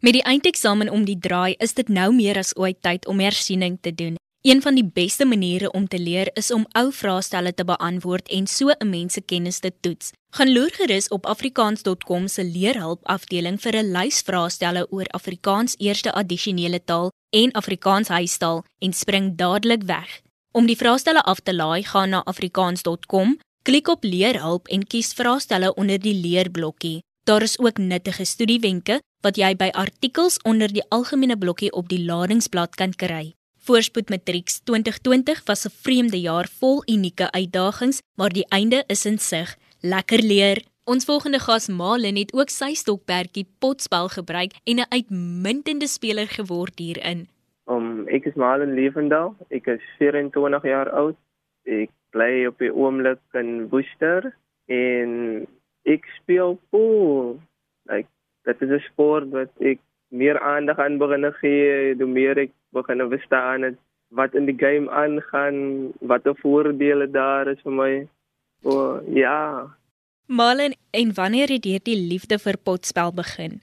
Met 0.00 0.12
die 0.16 0.22
eindeksamen 0.22 0.88
om 0.88 1.04
die 1.04 1.18
draai, 1.18 1.54
is 1.60 1.74
dit 1.76 1.88
nou 1.92 2.08
meer 2.16 2.38
as 2.40 2.54
ooit 2.56 2.78
tyd 2.80 3.04
om 3.06 3.18
hersiening 3.20 3.76
te 3.84 3.92
doen. 3.94 4.14
Een 4.48 4.62
van 4.64 4.74
die 4.74 4.84
beste 4.84 5.26
maniere 5.28 5.68
om 5.76 5.88
te 5.88 5.98
leer 6.00 6.30
is 6.40 6.48
om 6.50 6.64
ou 6.72 6.86
vraestelle 6.92 7.52
te 7.54 7.64
beantwoord 7.68 8.28
en 8.28 8.46
so 8.46 8.70
'n 8.70 8.88
mens 8.88 9.12
se 9.12 9.20
kennis 9.20 9.58
te 9.58 9.72
toets. 9.80 10.12
Gaan 10.30 10.52
loer 10.52 10.70
gerus 10.72 11.08
op 11.08 11.26
afrikaans.com 11.26 12.28
se 12.28 12.44
leerhulp 12.44 13.00
afdeling 13.02 13.60
vir 13.60 13.76
'n 13.76 13.92
lys 13.92 14.20
vraestelle 14.20 14.86
oor 14.90 15.06
Afrikaans 15.06 15.74
eerste 15.78 16.12
addisionele 16.12 16.84
taal 16.84 17.10
en 17.30 17.52
Afrikaans 17.52 18.08
huistaal 18.08 18.64
en 18.78 18.92
spring 18.92 19.36
dadelik 19.36 19.82
weg. 19.82 20.20
Om 20.52 20.66
die 20.66 20.76
vraestelle 20.76 21.22
af 21.22 21.40
te 21.40 21.54
laai, 21.54 21.84
gaan 21.84 22.08
na 22.08 22.24
afrikaans.com 22.24 23.38
Klik 23.62 23.88
op 23.88 24.04
leerhulp 24.04 24.68
en 24.68 24.86
kies 24.86 25.12
vraestelle 25.12 25.74
onder 25.74 26.00
die 26.00 26.14
leerblokkie. 26.14 27.00
Daar 27.30 27.42
is 27.42 27.58
ook 27.58 27.78
nuttige 27.78 28.24
studiewenke 28.24 28.96
wat 29.22 29.36
jy 29.38 29.52
by 29.54 29.68
artikels 29.78 30.40
onder 30.50 30.72
die 30.74 30.82
algemene 30.90 31.36
blokkie 31.38 31.68
op 31.78 31.86
die 31.86 32.00
ladingsblad 32.02 32.74
kan 32.80 32.90
kry. 33.02 33.36
Voorspoed 33.66 34.08
Matrieks 34.10 34.56
2020 34.66 35.42
was 35.50 35.62
'n 35.66 35.76
vreemde 35.84 36.20
jaar 36.20 36.48
vol 36.60 36.82
unieke 36.94 37.30
uitdagings, 37.30 38.00
maar 38.18 38.32
die 38.34 38.46
einde 38.48 38.82
is 38.86 39.06
in 39.06 39.18
sig. 39.18 39.56
Lekker 39.80 40.22
leer. 40.22 40.58
Ons 40.84 41.04
volgende 41.04 41.38
gas 41.38 41.68
Malin 41.68 42.16
het 42.16 42.32
ook 42.34 42.50
sy 42.50 42.74
stokperdjie 42.74 43.46
potspel 43.58 44.08
gebruik 44.08 44.52
en 44.64 44.76
'n 44.78 44.90
uitmuntende 44.96 45.86
speler 45.86 46.26
geword 46.26 46.78
hierin. 46.78 47.28
Um, 47.66 48.08
ek 48.08 48.24
is 48.24 48.34
Malin 48.34 48.74
Lewendal. 48.74 49.36
Ek 49.50 49.66
is 49.66 49.82
24 49.98 50.62
jaar 50.62 50.90
oud. 50.90 51.16
Ek 51.64 51.90
bly 52.10 52.46
op 52.46 52.58
die 52.58 52.74
oomblik 52.74 53.22
in 53.32 53.68
Woester 53.68 54.34
en 54.66 55.46
ek 55.84 56.04
speel 56.20 56.58
pool. 56.70 57.38
Like 57.88 58.08
dit 58.44 58.62
is 58.62 58.70
'n 58.70 58.84
sport 58.90 59.30
wat 59.30 59.50
ek 59.60 59.78
meer 60.08 60.40
aandag 60.40 60.78
aan 60.78 60.98
begin 60.98 61.32
gee, 61.40 61.94
hoe 61.94 62.06
meer 62.06 62.38
ek 62.38 62.52
begin 62.72 63.08
verstaan 63.08 63.62
het 63.62 63.78
wat 64.10 64.34
in 64.34 64.46
die 64.46 64.58
game 64.58 64.90
aangaan, 64.90 65.92
wat 66.00 66.24
die 66.24 66.34
voordele 66.42 67.06
daar 67.10 67.46
is 67.48 67.60
vir 67.62 67.72
my. 67.72 67.92
O, 68.62 68.70
oh, 68.70 69.14
ja. 69.14 69.70
Malen, 70.26 70.74
en 70.90 71.14
wanneer 71.14 71.48
het 71.48 71.64
jy 71.64 71.78
die 71.82 71.96
liefde 71.96 72.38
vir 72.38 72.58
potspel 72.58 73.14
begin? 73.14 73.60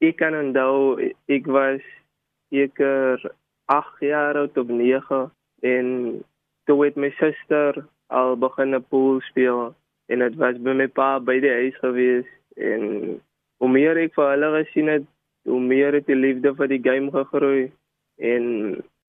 Ek 0.00 0.16
kan 0.22 0.34
onthou 0.38 0.98
ek 1.26 1.46
was 1.50 1.82
seker 2.54 3.18
8 3.66 4.00
jaar 4.06 4.38
oud 4.38 4.56
of 4.56 4.70
9 4.70 5.30
en 5.66 5.86
toe 6.64 6.78
het 6.84 6.96
my 6.96 7.10
suster 7.18 7.82
al 8.06 8.36
begin 8.36 8.74
'n 8.74 8.84
pool 8.88 9.20
speel 9.20 9.74
en 10.08 10.24
dit 10.24 10.36
was 10.40 10.60
by 10.64 10.74
my 10.80 10.88
pa 10.88 11.08
by 11.20 11.38
die 11.40 11.54
huis 11.60 11.76
gewees 11.84 12.28
en 12.56 12.82
hoe 13.58 13.70
meer 13.70 13.98
ek 14.04 14.14
vir 14.16 14.30
hulle 14.32 14.50
gesien 14.62 14.88
het, 14.92 15.04
hoe 15.48 15.60
meer 15.60 15.96
het 15.98 16.06
die 16.06 16.18
liefde 16.18 16.54
vir 16.54 16.68
die 16.72 16.82
game 16.84 17.12
gegroei 17.14 17.68
en 18.18 18.44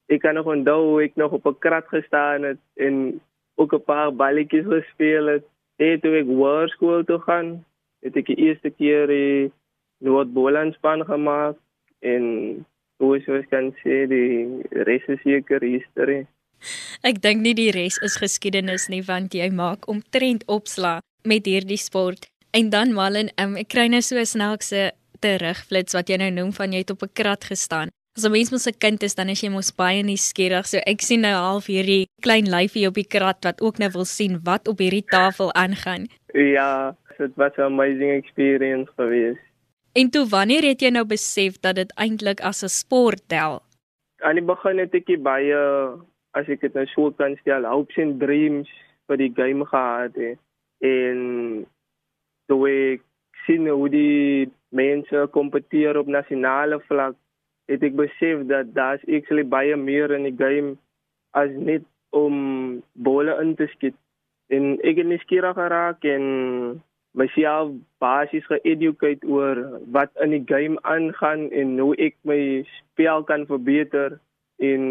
ek 0.10 0.24
kan 0.26 0.38
nog 0.38 0.50
onthou 0.50 0.80
hoe 0.86 1.04
ek 1.04 1.16
nog 1.16 1.32
op 1.38 1.46
'n 1.48 1.60
krat 1.66 1.88
gestaan 1.88 2.44
het 2.44 2.62
en 2.76 3.20
ook 3.60 3.74
'n 3.74 3.84
paar 3.84 4.16
balletjies 4.16 4.66
gespeel 4.66 5.26
het. 5.26 5.46
En 5.76 6.00
toe 6.00 6.14
ek 6.22 6.26
hoërskool 6.26 7.04
toe 7.04 7.20
gaan, 7.20 7.66
het 8.02 8.16
ek 8.16 8.26
die 8.26 8.42
eerste 8.48 8.70
keer 8.70 9.08
die 9.08 9.52
Noord-Boland 9.98 10.74
span 10.74 11.06
gemaak 11.06 11.56
en 12.00 12.24
hoe 12.98 13.20
soos 13.20 13.46
kan 13.50 13.72
sê 13.84 14.08
die 14.08 14.62
res 14.88 15.06
is 15.08 15.22
seker 15.22 15.62
history. 15.62 16.26
Ek 17.00 17.22
dink 17.24 17.40
nie 17.46 17.54
die 17.56 17.70
res 17.72 17.96
is 18.04 18.18
geskiedenis 18.20 18.90
nie 18.92 19.00
want 19.08 19.32
jy 19.32 19.46
maak 19.56 19.86
omtrent 19.88 20.42
opslag 20.52 21.00
met 21.24 21.46
hierdie 21.48 21.80
sport. 21.80 22.28
En 22.52 22.70
dan 22.74 22.92
Malin, 22.92 23.30
um, 23.40 23.56
ek 23.56 23.70
kry 23.72 23.86
nou 23.88 24.02
so 24.04 24.20
snaakse 24.20 24.90
terugflits 25.24 25.96
wat 25.96 26.12
jy 26.12 26.18
nou 26.20 26.28
noem 26.36 26.52
van 26.58 26.76
jy 26.76 26.82
het 26.84 26.92
op 26.92 27.04
'n 27.08 27.16
krat 27.16 27.48
gestaan. 27.48 27.88
As 28.18 28.26
'n 28.26 28.32
mens 28.32 28.52
mos 28.52 28.68
'n 28.68 28.76
kind 28.80 29.04
is, 29.04 29.16
dan 29.16 29.30
is 29.30 29.40
jy 29.40 29.50
mos 29.50 29.72
baie 29.72 30.04
nuuskierig. 30.04 30.68
So 30.68 30.78
ek 30.86 31.02
sien 31.02 31.22
nou 31.22 31.32
half 31.32 31.68
hierdie 31.68 32.08
klein 32.22 32.50
lyfie 32.52 32.88
op 32.88 32.96
die 32.96 33.08
krat 33.08 33.44
wat 33.46 33.62
ook 33.62 33.80
nou 33.80 33.90
wil 33.92 34.06
sien 34.06 34.40
wat 34.44 34.68
op 34.68 34.80
hierdie 34.80 35.06
tafel 35.06 35.54
aangaan. 35.54 36.08
Ja, 36.34 36.98
dit 37.18 37.32
was 37.36 37.56
'n 37.56 37.62
amazing 37.62 38.12
experience 38.12 38.92
geweest. 38.98 39.40
En 39.94 40.10
toe 40.10 40.28
wanneer 40.28 40.64
het 40.64 40.82
jy 40.82 40.90
nou 40.90 41.06
besef 41.06 41.60
dat 41.60 41.76
dit 41.76 41.92
eintlik 41.96 42.42
as 42.42 42.64
'n 42.64 42.68
sport 42.68 43.22
tel? 43.28 43.62
Aan 44.20 44.36
die 44.36 44.44
begin 44.44 44.78
het 44.78 44.94
ek 44.94 45.24
baie 45.24 45.56
as 46.38 46.50
ek 46.50 46.62
dit 46.66 46.76
nou 46.78 46.86
so 46.94 47.12
kan 47.18 47.36
stel, 47.42 47.66
hopes 47.66 47.98
and 48.02 48.20
dreams 48.22 48.70
vir 49.10 49.22
die 49.22 49.32
game 49.36 49.66
gehad 49.66 50.18
het. 50.20 50.40
En 50.86 51.66
toe 52.50 52.62
ek 52.70 53.06
sien 53.46 53.68
hoe 53.68 53.90
die 53.90 54.50
mense 54.76 55.26
kompeteer 55.34 55.98
op 55.98 56.12
nasionale 56.12 56.80
vlak, 56.88 57.18
het 57.70 57.84
ek 57.86 57.98
besef 57.98 58.46
dat 58.50 58.74
daar's 58.74 59.06
actually 59.08 59.46
baie 59.46 59.78
meer 59.78 60.14
in 60.16 60.26
die 60.30 60.38
game 60.38 60.76
as 61.38 61.50
net 61.54 61.86
om 62.16 62.82
bolle 62.94 63.36
in 63.42 63.56
te 63.58 63.70
skiet. 63.76 63.98
En 64.50 64.78
ek 64.82 65.02
het 65.02 65.10
nuuskierig 65.10 65.58
geraak 65.58 66.06
en 66.10 66.24
myself 67.18 67.74
basies 68.02 68.46
geeducate 68.50 69.26
oor 69.30 69.62
wat 69.94 70.14
in 70.24 70.34
die 70.34 70.46
game 70.50 70.78
aangaan 70.82 71.50
en 71.52 71.78
hoe 71.82 71.94
ek 72.02 72.18
my 72.30 72.66
spel 72.78 73.26
kan 73.30 73.46
verbeter 73.50 74.18
en 74.60 74.84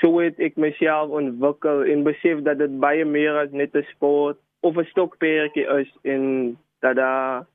so 0.00 0.18
het 0.18 0.38
ek 0.42 0.56
myself 0.58 1.12
ontwikkel 1.14 1.84
en 1.86 2.02
besef 2.06 2.42
dat 2.46 2.58
dit 2.58 2.78
baie 2.82 3.04
meer 3.06 3.38
as 3.38 3.50
net 3.50 3.74
'n 3.74 3.86
sport 3.94 4.38
of 4.60 4.76
'n 4.76 4.90
stokperdjie 4.90 5.66
is 5.80 5.90
en 6.02 6.56
dat 6.80 6.96
daar 6.96 7.46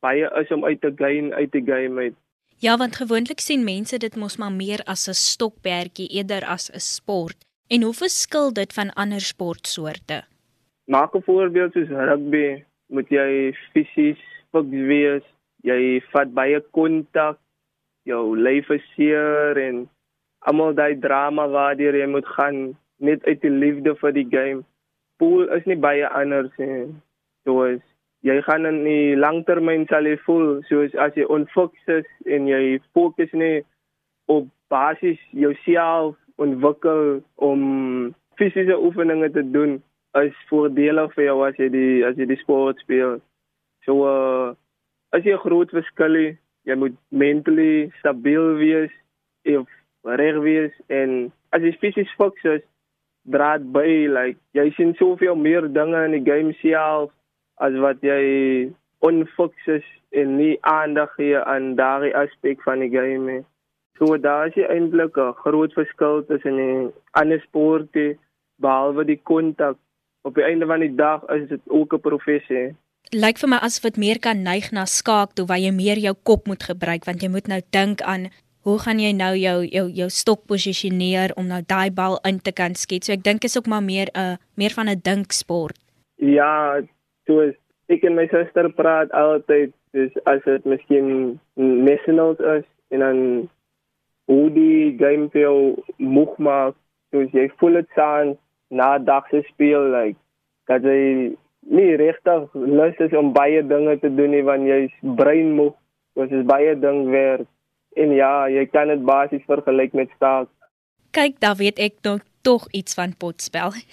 baie 0.00 0.30
is 0.42 0.50
om 0.50 0.64
uit 0.64 0.80
te 0.80 0.92
gain 0.96 1.34
uit 1.34 1.52
die 1.52 1.64
game 1.64 2.00
uit. 2.00 2.14
Ja, 2.58 2.76
want 2.76 2.96
gewoonlik 2.96 3.40
sien 3.40 3.64
mense 3.64 3.98
dit 3.98 4.16
mos 4.16 4.36
maar 4.36 4.52
meer 4.52 4.80
as 4.84 5.08
'n 5.08 5.12
stokperdjie 5.12 6.08
eerder 6.08 6.44
as 6.44 6.70
'n 6.70 6.80
sport. 6.80 7.36
En 7.68 7.82
hoe 7.82 7.94
verskil 7.94 8.52
dit 8.52 8.72
van 8.72 8.92
ander 8.92 9.20
sportsoorte? 9.20 10.24
Maak 10.84 11.14
'n 11.14 11.22
voorbeeld 11.22 11.72
soos 11.72 11.88
rugby, 11.88 12.64
moet 12.86 13.08
jy 13.08 13.54
fisies 13.72 14.22
fiks 14.50 14.82
wees. 14.90 15.22
Jy 15.62 16.00
vat 16.12 16.34
baie 16.34 16.60
kontak, 16.70 17.38
jou 18.02 18.38
lyf 18.38 18.68
is 18.70 18.84
seer 18.94 19.56
en 19.56 19.88
almal 20.50 20.74
daai 20.78 20.94
drama 21.06 21.48
waardeur 21.56 21.98
jy 21.98 22.06
moet 22.10 22.28
gaan 22.36 22.62
net 22.98 23.24
uit 23.26 23.42
die 23.42 23.52
liefde 23.52 23.94
vir 24.00 24.12
die 24.16 24.28
game. 24.30 24.62
Pool 25.18 25.48
is 25.56 25.66
nie 25.66 25.78
baie 25.88 26.08
anders 26.08 26.52
nie. 26.62 26.86
Soos 27.46 27.82
jy 28.26 28.40
gaan 28.42 28.66
in 28.66 28.82
die 28.86 29.16
langtermyn 29.18 29.86
sal 29.90 30.06
jy 30.08 30.16
voel 30.26 30.60
soos 30.68 30.94
as 31.06 31.14
jy 31.18 31.26
onfokus 31.30 31.90
is 32.00 32.08
en 32.26 32.48
jy 32.50 32.78
fokus 32.96 33.32
nie 33.32 33.62
op 34.32 34.48
basies 34.72 35.20
jouself 35.30 36.16
ontwikkel 36.42 37.20
om 37.48 37.60
fisiese 38.40 38.78
oefeninge 38.88 39.30
te 39.36 39.44
doen 39.56 39.78
is 40.22 40.34
voordelig 40.50 41.12
vir 41.14 41.28
jou 41.28 41.38
as 41.46 41.60
jy 41.60 41.68
die 41.72 42.04
as 42.08 42.18
jy 42.18 42.26
die 42.28 42.40
sport 42.40 42.80
speel. 42.82 43.18
So 43.86 44.08
uh, 44.08 44.54
as 45.14 45.24
jy 45.24 45.36
'n 45.36 45.44
groot 45.44 45.70
verskil 45.70 46.18
het, 46.20 46.38
jy 46.66 46.74
moet 46.74 46.96
mentally 47.10 47.92
stabiel 48.00 48.56
wees 48.58 48.92
of 49.54 49.68
reg 50.06 50.38
wees 50.42 50.72
en 50.88 51.32
as 51.50 51.62
jy 51.62 51.72
fisies 51.80 52.16
fokus 52.16 52.44
is, 52.44 52.64
draad 53.26 53.72
by 53.74 54.06
like 54.06 54.38
jy 54.54 54.70
sien 54.76 54.94
soveel 54.98 55.34
meer 55.34 55.66
dinge 55.68 56.04
in 56.06 56.14
die 56.14 56.26
game 56.26 56.54
self 56.62 57.10
as 57.58 57.74
wat 57.82 58.02
jy 58.06 58.70
onfokus 59.06 59.84
en 60.16 60.36
nie 60.38 60.54
aandag 60.62 61.12
gee 61.18 61.38
aan 61.42 61.74
daardie 61.80 62.14
aspek 62.16 62.62
van 62.64 62.84
die 62.84 62.92
game 62.92 63.32
nie. 63.32 63.42
So 63.98 64.16
daar 64.20 64.48
is 64.48 64.56
eintlik 64.56 65.16
'n 65.16 65.34
groot 65.42 65.72
verskil 65.72 66.24
tussen 66.28 66.56
die 66.56 66.92
ander 67.12 67.40
sporte 67.40 68.16
behalwe 68.60 69.04
die 69.04 69.20
kontak. 69.22 69.76
Op 70.22 70.34
die 70.34 70.44
einde 70.44 70.66
van 70.66 70.80
die 70.80 70.94
dag 70.94 71.22
is 71.28 71.48
dit 71.48 71.60
ook 71.66 71.94
'n 71.94 72.00
professie. 72.00 72.74
Lyk 73.12 73.38
vir 73.38 73.48
my 73.48 73.56
asof 73.56 73.82
dit 73.82 73.96
meer 73.96 74.18
kan 74.18 74.42
neig 74.42 74.72
na 74.72 74.84
skaak 74.84 75.32
toe 75.34 75.46
waar 75.46 75.58
jy 75.58 75.70
meer 75.70 75.98
jou 75.98 76.14
kop 76.22 76.46
moet 76.46 76.62
gebruik 76.62 77.04
want 77.04 77.22
jy 77.22 77.28
moet 77.28 77.46
nou 77.46 77.60
dink 77.70 78.02
aan 78.02 78.28
hoe 78.66 78.78
gaan 78.82 78.98
jy 78.98 79.12
nou 79.14 79.34
jou 79.38 79.58
jou 79.70 79.86
jou 79.94 80.08
stok 80.10 80.42
posisioneer 80.50 81.34
om 81.38 81.46
nou 81.46 81.60
daai 81.70 81.90
bal 81.94 82.18
in 82.26 82.40
te 82.42 82.52
kan 82.52 82.74
skiet. 82.74 83.06
So 83.06 83.14
ek 83.14 83.22
dink 83.22 83.46
is 83.46 83.56
ook 83.58 83.70
maar 83.70 83.82
meer 83.82 84.10
'n 84.14 84.38
meer 84.56 84.74
van 84.74 84.88
'n 84.88 85.00
dinksport. 85.02 85.78
Ja, 86.16 86.82
soos 87.26 87.54
ek 87.88 88.04
en 88.04 88.14
my 88.14 88.26
suster 88.26 88.68
praat 88.72 89.10
altyd 89.12 89.72
dis 89.92 90.12
as 90.24 90.42
dit 90.44 90.64
miskien 90.64 91.38
nationals 91.54 92.38
is 92.38 92.64
en 92.90 93.00
dan 93.00 93.48
hoe 94.24 94.50
die 94.50 94.96
game 94.98 95.30
vir 95.30 95.40
jou 95.40 95.58
moeg 95.96 96.36
maak 96.38 96.74
soos 97.14 97.30
jy 97.32 97.48
voel 97.60 97.80
dit 97.80 97.88
saan 97.94 98.36
na 98.70 98.98
dag 98.98 99.28
se 99.30 99.42
speel 99.52 99.90
like 99.94 100.18
dat 100.66 100.82
jy 100.82 101.34
nie 101.78 101.96
regtig 101.96 102.48
lus 102.54 102.98
is 103.06 103.14
om 103.20 103.32
baie 103.32 103.62
dinge 103.62 103.98
te 104.02 104.10
doen 104.18 104.34
nie 104.34 104.42
want 104.42 104.66
jy's 104.66 104.94
brein 105.20 105.54
moeg 105.58 105.74
soos 106.14 106.34
is 106.40 106.46
baie 106.50 106.74
ding 106.86 107.06
werk 107.14 107.46
en 107.96 108.14
ja 108.16 108.48
jy 108.52 108.66
kan 108.72 108.92
dit 108.92 109.04
basies 109.04 109.44
vergelyk 109.50 109.92
met 109.92 110.12
staak 110.16 110.48
kyk 111.16 111.40
daar 111.40 111.56
weet 111.56 111.78
ek 111.78 112.00
nog 112.02 112.22
tog 112.42 112.68
iets 112.72 112.94
van 112.94 113.16
potspel 113.18 113.72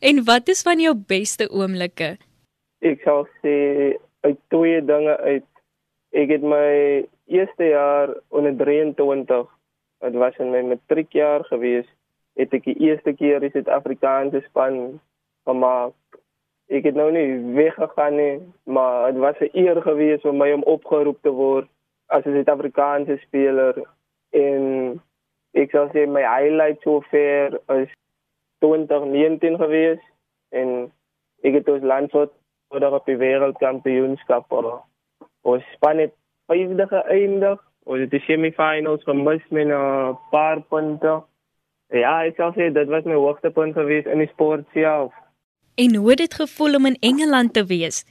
En 0.00 0.24
wat 0.24 0.48
is 0.48 0.62
van 0.62 0.78
jou 0.78 0.94
beste 1.06 1.48
oomblikke? 1.50 2.16
Ek 2.84 3.00
sal 3.04 3.24
sê 3.40 3.56
uit 4.26 4.38
twee 4.52 4.82
dinge 4.84 5.16
uit. 5.16 5.46
Ek 6.12 6.32
het 6.32 6.44
my 6.44 7.04
eerste 7.32 7.70
jaar 7.70 8.12
onder 8.28 8.56
23, 8.56 9.46
dit 10.04 10.18
was 10.20 10.36
in 10.38 10.52
my 10.52 10.62
matriekjaar 10.70 11.44
gewees, 11.48 11.88
het 12.36 12.52
ek 12.54 12.68
die 12.68 12.76
eerste 12.88 13.16
keer 13.16 13.40
die 13.40 13.50
Suid-Afrikaanse 13.54 14.44
span 14.46 15.00
gemaak. 15.48 15.96
Ek 16.68 16.84
het 16.86 16.98
nou 16.98 17.08
nie 17.14 17.40
weggegaan 17.56 18.16
nie, 18.20 18.36
maar 18.64 19.12
dit 19.12 19.22
was 19.22 19.40
'n 19.40 19.50
eer 19.54 19.80
gewees 19.82 20.22
om 20.28 20.36
my 20.36 20.52
om 20.52 20.62
opgeroep 20.62 21.22
te 21.22 21.30
word 21.30 21.68
as 22.06 22.24
'n 22.24 22.34
Suid-Afrikaanse 22.36 23.18
speler 23.26 23.74
en 24.30 25.00
ek 25.54 25.70
sal 25.70 25.88
sê 25.94 26.06
my 26.06 26.22
highlight 26.22 26.82
so 26.82 27.00
ver 27.10 27.60
is 27.80 27.90
2019 28.64 29.56
gewees 29.62 30.02
en 30.50 30.92
ek 31.42 31.54
het 31.60 31.68
ons 31.68 31.82
land 31.82 32.10
voor 32.10 32.30
op 32.98 33.06
die 33.06 33.16
wêreldkampioenskap 33.16 34.48
voor 34.48 34.82
ons 35.42 35.64
span 35.74 35.98
het 36.02 36.14
vyfde 36.50 36.86
geëindig. 36.90 37.62
Ons 37.86 38.02
het 38.02 38.10
die 38.10 38.22
semifinals 38.26 39.04
gemis 39.06 39.44
met 39.54 39.68
'n 39.68 40.18
paar 40.30 40.60
punte. 40.60 41.22
Ja 41.94 42.24
ek 42.24 42.36
sal 42.36 42.52
sê 42.52 42.72
dit 42.72 42.88
was 42.88 43.04
my 43.04 43.14
hoogtepunt 43.14 43.74
gewees 43.74 44.04
in 44.04 44.18
die 44.18 44.32
sport 44.34 44.66
self. 44.72 45.12
En 45.74 45.94
hoe 45.94 46.10
het 46.10 46.18
dit 46.18 46.34
gevoel 46.34 46.74
om 46.74 46.86
in 46.86 46.96
Engeland 47.00 47.52
te 47.52 47.64
wees? 47.64 48.04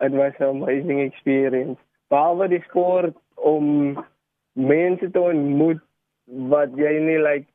It 0.00 0.12
was 0.12 0.34
an 0.40 0.62
amazing 0.62 1.00
experience. 1.00 1.80
Behalwe 2.08 2.48
die 2.48 2.62
sport 2.62 3.16
om 3.44 3.98
mense 4.54 5.10
te 5.10 5.20
ontmoet 5.20 5.82
wat 6.52 6.72
jy 6.80 6.94
nie 7.04 7.20
like 7.20 7.48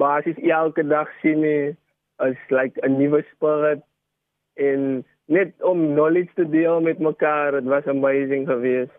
basies 0.00 0.38
elke 0.44 0.84
dag 0.86 1.10
sien 1.22 1.42
nie 1.42 1.74
is 2.26 2.38
like 2.50 2.78
'n 2.82 2.98
nuwe 2.98 3.22
spirit 3.32 3.82
en 4.56 5.04
net 5.26 5.52
om 5.62 5.94
knowledge 5.94 6.32
te 6.34 6.46
deel 6.50 6.80
met 6.80 6.98
mekaar 6.98 7.52
dit 7.52 7.64
was 7.64 7.86
amazing 7.86 8.46
geweest. 8.46 8.94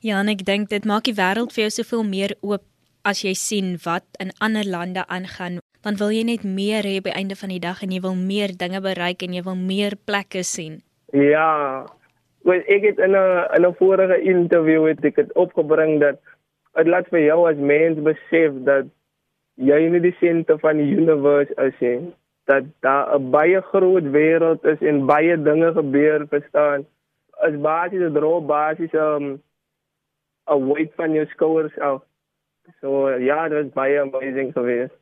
Ja, 0.00 0.20
en 0.20 0.28
ek 0.28 0.44
dink 0.44 0.68
dit 0.68 0.84
maak 0.84 1.04
die 1.04 1.14
wêreld 1.14 1.54
vir 1.54 1.66
jou 1.66 1.70
soveel 1.70 2.04
meer 2.04 2.34
oop 2.40 2.64
as 3.02 3.22
jy 3.24 3.34
sien 3.34 3.78
wat 3.84 4.04
in 4.20 4.30
ander 4.38 4.66
lande 4.66 5.06
aangaan. 5.06 5.58
Dan 5.82 5.96
wil 5.96 6.10
jy 6.10 6.24
net 6.26 6.44
meer 6.44 6.82
hê 6.82 6.98
by 7.00 7.14
einde 7.14 7.36
van 7.38 7.48
die 7.48 7.62
dag 7.62 7.82
en 7.82 7.94
jy 7.94 8.00
wil 8.00 8.14
meer 8.14 8.52
dinge 8.58 8.80
bereik 8.80 9.22
en 9.22 9.32
jy 9.32 9.42
wil 9.42 9.56
meer 9.56 9.96
plekke 10.04 10.42
sien. 10.42 10.82
Ja. 11.12 11.86
Wel 12.46 12.62
ek 12.66 12.82
het 12.82 12.98
in 12.98 13.14
'n 13.16 13.46
in 13.56 13.66
'n 13.66 13.74
vorige 13.78 14.18
onderhoud 14.34 14.88
het 14.88 15.04
ek 15.04 15.16
dit 15.16 15.32
opgebring 15.32 16.00
dat 16.00 16.20
dit 16.74 16.86
laat 16.86 17.08
vir 17.08 17.20
jou 17.20 17.48
as 17.50 17.56
mens 17.56 17.98
besef 17.98 18.52
dat 18.64 18.86
jy 19.54 19.88
nie 19.90 20.00
die 20.00 20.16
senter 20.20 20.58
van 20.58 20.76
die 20.76 20.96
universe 20.96 21.54
is 21.66 21.80
nie. 21.80 22.14
Dat 22.44 22.64
daar 22.80 23.18
'n 23.18 23.30
baie 23.30 23.60
groot 23.60 24.04
wêreld 24.04 24.64
is 24.64 24.80
en 24.80 25.06
baie 25.06 25.42
dinge 25.42 25.72
gebeur 25.72 26.26
verstaan? 26.28 26.86
As 27.30 27.54
basies 27.60 28.00
'n 28.00 28.14
droë 28.14 28.46
basies 28.46 28.94
um 28.94 29.42
'n 30.46 30.66
weight 30.68 30.94
van 30.94 31.12
jou 31.12 31.26
skouers 31.26 31.78
af. 31.78 32.02
So 32.80 33.08
ja 33.08 33.48
dit 33.48 33.62
was 33.62 33.72
baie 33.72 34.00
amazing 34.00 34.52
geweest. 34.52 34.94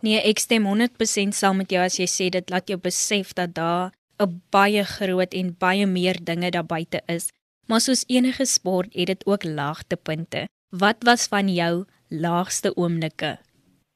Nee, 0.00 0.20
ek 0.22 0.38
stem 0.38 0.64
100% 0.64 1.34
saam 1.34 1.56
met 1.56 1.70
jou 1.70 1.82
as 1.82 1.96
jy 1.98 2.06
sê 2.06 2.28
dit 2.30 2.50
laat 2.50 2.68
jou 2.68 2.78
besef 2.78 3.32
dat 3.32 3.54
daar 3.54 3.90
'n 4.18 4.42
baie 4.50 4.84
groot 4.84 5.32
en 5.40 5.56
baie 5.58 5.86
meer 5.86 6.16
dinge 6.30 6.50
daar 6.50 6.66
buite 6.66 7.00
is. 7.06 7.30
Maar 7.68 7.80
soos 7.80 8.04
enige 8.08 8.44
sport 8.44 8.94
het 8.94 9.06
dit 9.06 9.26
ook 9.26 9.44
laagtepunte. 9.44 10.48
Wat 10.70 10.96
was 11.08 11.28
van 11.28 11.48
jou 11.48 11.84
laagste 12.08 12.76
oomblikke? 12.76 13.36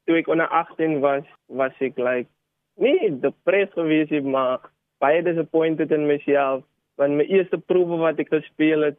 Toe 0.05 0.17
ek 0.17 0.29
onder 0.29 0.49
18 0.49 1.00
was, 1.00 1.25
was 1.47 1.73
ek 1.79 1.97
like 1.97 2.29
nee, 2.76 3.11
depressed 3.21 3.73
geweest, 3.73 4.25
maar 4.25 4.61
baie 4.99 5.23
disappointed 5.23 5.91
in 5.91 6.07
myself. 6.07 6.64
Want 6.95 7.17
my 7.17 7.25
eerste 7.25 7.59
proewe 7.59 7.97
wat 7.97 8.21
ek 8.23 8.29
gespeel 8.29 8.83
het, 8.83 8.99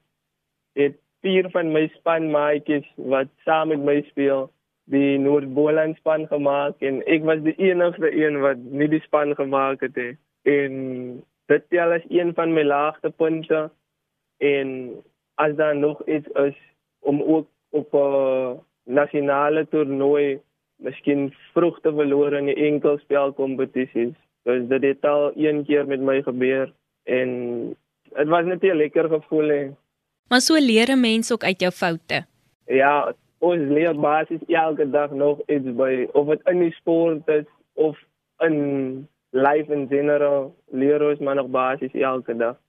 het 0.73 0.97
vier 1.23 1.47
van 1.53 1.71
my 1.71 1.87
spanmaatjies 1.97 2.87
wat 2.97 3.31
saam 3.47 3.71
met 3.71 3.83
my 3.85 4.01
speel 4.09 4.49
die 4.91 5.17
Noord-Boland 5.17 5.97
span 6.01 6.25
gemaak 6.27 6.81
en 6.83 6.99
ek 7.07 7.23
was 7.23 7.39
die 7.45 7.55
enigste 7.69 8.09
een 8.11 8.41
wat 8.43 8.59
nie 8.59 8.89
die 8.91 9.01
span 9.05 9.31
gemaak 9.37 9.85
het 9.85 9.95
nie. 9.95 10.15
En 10.43 11.23
dit 11.45 11.63
tel 11.69 11.91
as 11.91 12.05
een 12.09 12.33
van 12.33 12.53
my 12.53 12.63
laagste 12.63 13.09
punte 13.09 13.71
en 14.37 14.91
as 15.35 15.55
daar 15.55 15.75
nog 15.75 16.07
iets 16.07 16.27
is 16.27 16.57
om 16.99 17.21
ook 17.21 17.47
op 17.69 17.93
'n 17.93 18.59
nasionale 18.83 19.67
toernooi 19.67 20.41
miskien 20.75 21.33
vroeg 21.53 21.79
te 21.81 21.93
verloor 21.93 22.33
in 22.33 22.45
die 22.45 22.55
enkelspelkompetisies. 22.55 24.15
Dus 24.43 24.67
dit 24.67 24.83
het 24.83 25.05
al 25.05 25.31
een 25.35 25.65
keer 25.65 25.87
met 25.87 25.99
my 25.99 26.21
gebeur 26.21 26.73
en 27.03 27.29
dit 28.13 28.27
was 28.27 28.45
net 28.45 28.63
'n 28.63 28.75
lekker 28.75 29.07
gevoel 29.09 29.47
hè. 29.47 29.69
Maar 30.27 30.41
so 30.41 30.53
leer 30.53 30.89
'n 30.89 30.99
mens 30.99 31.33
ook 31.33 31.43
uit 31.43 31.59
jou 31.59 31.71
foute. 31.71 32.25
Ja, 32.65 33.13
ons 33.37 33.59
leer 33.59 33.99
basies 33.99 34.45
elke 34.47 34.89
dag 34.89 35.11
nog 35.11 35.39
iets 35.45 35.75
by 35.75 36.07
of 36.11 36.27
dit 36.27 36.41
in 36.43 36.59
die 36.59 36.71
sport 36.71 37.27
is 37.27 37.45
of 37.73 37.97
in 38.37 39.07
life 39.33 39.73
in 39.73 39.87
general 39.89 40.53
leer 40.71 41.01
ons 41.09 41.19
maar 41.19 41.35
nog 41.35 41.49
basies 41.49 41.93
elke 41.93 42.35
dag. 42.37 42.59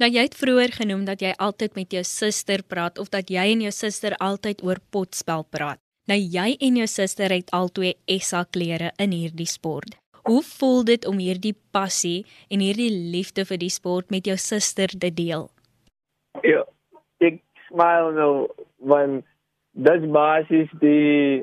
Nou 0.00 0.08
jy 0.10 0.24
het 0.24 0.36
vroeër 0.36 0.72
genoem 0.76 1.04
dat 1.08 1.20
jy 1.24 1.32
altyd 1.36 1.74
met 1.76 1.92
jou 1.92 2.02
suster 2.04 2.62
praat 2.62 2.98
of 2.98 3.10
dat 3.12 3.30
jy 3.30 3.44
en 3.52 3.64
jou 3.64 3.72
suster 3.72 4.16
altyd 4.20 4.62
oor 4.64 4.80
potspel 4.92 5.44
praat. 5.50 5.80
Nou 6.08 6.18
jy 6.18 6.54
en 6.58 6.78
jou 6.80 6.86
suster 6.90 7.32
het 7.32 7.50
albei 7.54 7.94
SA 8.20 8.44
klere 8.44 8.92
in 8.98 9.12
hierdie 9.14 9.48
sport. 9.48 9.96
Hoe 10.26 10.42
voel 10.42 10.84
dit 10.84 11.06
om 11.06 11.18
hierdie 11.18 11.54
passie 11.74 12.24
en 12.50 12.62
hierdie 12.62 12.90
liefde 12.90 13.44
vir 13.46 13.58
die 13.58 13.72
sport 13.72 14.10
met 14.10 14.26
jou 14.26 14.36
suster 14.38 14.90
te 14.90 15.10
deel? 15.10 15.48
Ja, 16.46 16.62
ek 17.22 17.40
smile 17.68 18.12
nou 18.16 18.32
want 18.78 19.24
dis 19.72 20.06
basies 20.14 20.70
die 20.82 21.42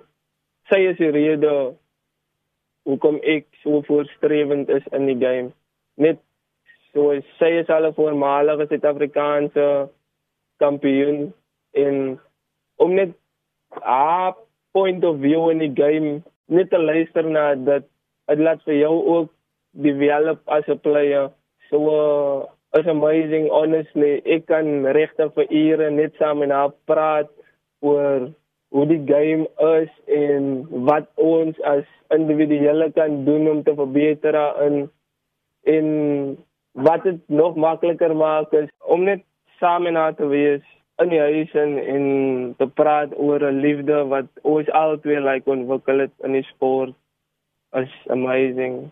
sy 0.69 0.83
is 0.91 0.99
die 1.01 1.11
rede 1.15 1.73
hoekom 2.87 3.19
ek 3.23 3.47
so 3.63 3.81
voorstrewend 3.87 4.69
is 4.69 4.85
in 4.91 5.05
die 5.05 5.19
game. 5.19 5.51
Net 5.95 6.19
so 6.93 7.13
sy 7.37 7.51
is 7.61 7.69
al 7.69 7.85
'n 7.87 7.93
voormalige 7.93 8.67
Suid-Afrikaanse 8.67 9.89
kampioen 10.59 11.33
en 11.73 12.19
om 12.77 12.93
net 12.93 13.11
a 13.83 14.35
point 14.71 15.03
of 15.03 15.19
view 15.19 15.49
in 15.49 15.59
die 15.59 15.73
game 15.75 16.21
net 16.47 16.69
te 16.69 16.77
luister 16.77 17.23
na 17.23 17.55
dat 17.55 17.83
dit 18.29 18.39
laat 18.39 18.63
vir 18.63 18.75
jou 18.75 18.95
ook 19.15 19.29
develop 19.71 20.39
as 20.45 20.67
'n 20.67 20.79
player. 20.79 21.29
So 21.69 21.77
uh, 21.77 22.45
is 22.79 22.87
amazing 22.87 23.49
honestly. 23.49 24.21
Ek 24.25 24.45
kan 24.45 24.85
regtig 24.85 25.33
vir 25.33 25.47
ure 25.49 25.89
net 25.91 26.13
saam 26.17 26.39
met 26.39 26.51
haar 26.51 26.73
praat 26.85 27.29
oor 27.81 28.29
hoe 28.69 28.85
die 28.85 29.01
game 29.05 29.47
is 29.79 29.89
en 30.05 30.67
wat 30.85 31.07
ons 31.15 31.61
as 31.61 31.85
individue 32.13 32.91
kan 32.93 33.23
doen 33.25 33.49
om 33.49 33.63
te 33.63 33.73
verbeter 33.75 34.37
in 34.65 34.89
en 35.63 35.87
wat 36.71 37.03
dit 37.03 37.19
nog 37.27 37.55
makliker 37.55 38.15
maak 38.15 38.53
is 38.53 38.69
om 38.85 39.03
net 39.03 39.23
saam 39.59 39.85
en 39.85 39.97
aan 39.97 40.15
te 40.15 40.27
wees 40.27 40.65
in 41.01 41.09
die 41.09 41.19
huis 41.19 41.51
en, 41.53 41.77
en 41.95 42.05
te 42.57 42.67
praat 42.67 43.15
oor 43.17 43.43
'n 43.43 43.61
liefde 43.65 44.05
wat 44.13 44.29
ons 44.41 44.69
albei 44.69 45.19
like 45.19 45.49
ontwikkel 45.49 45.99
het 46.05 46.15
in 46.23 46.31
die 46.31 46.43
sport 46.43 46.93
is 47.71 47.93
amazing. 48.07 48.91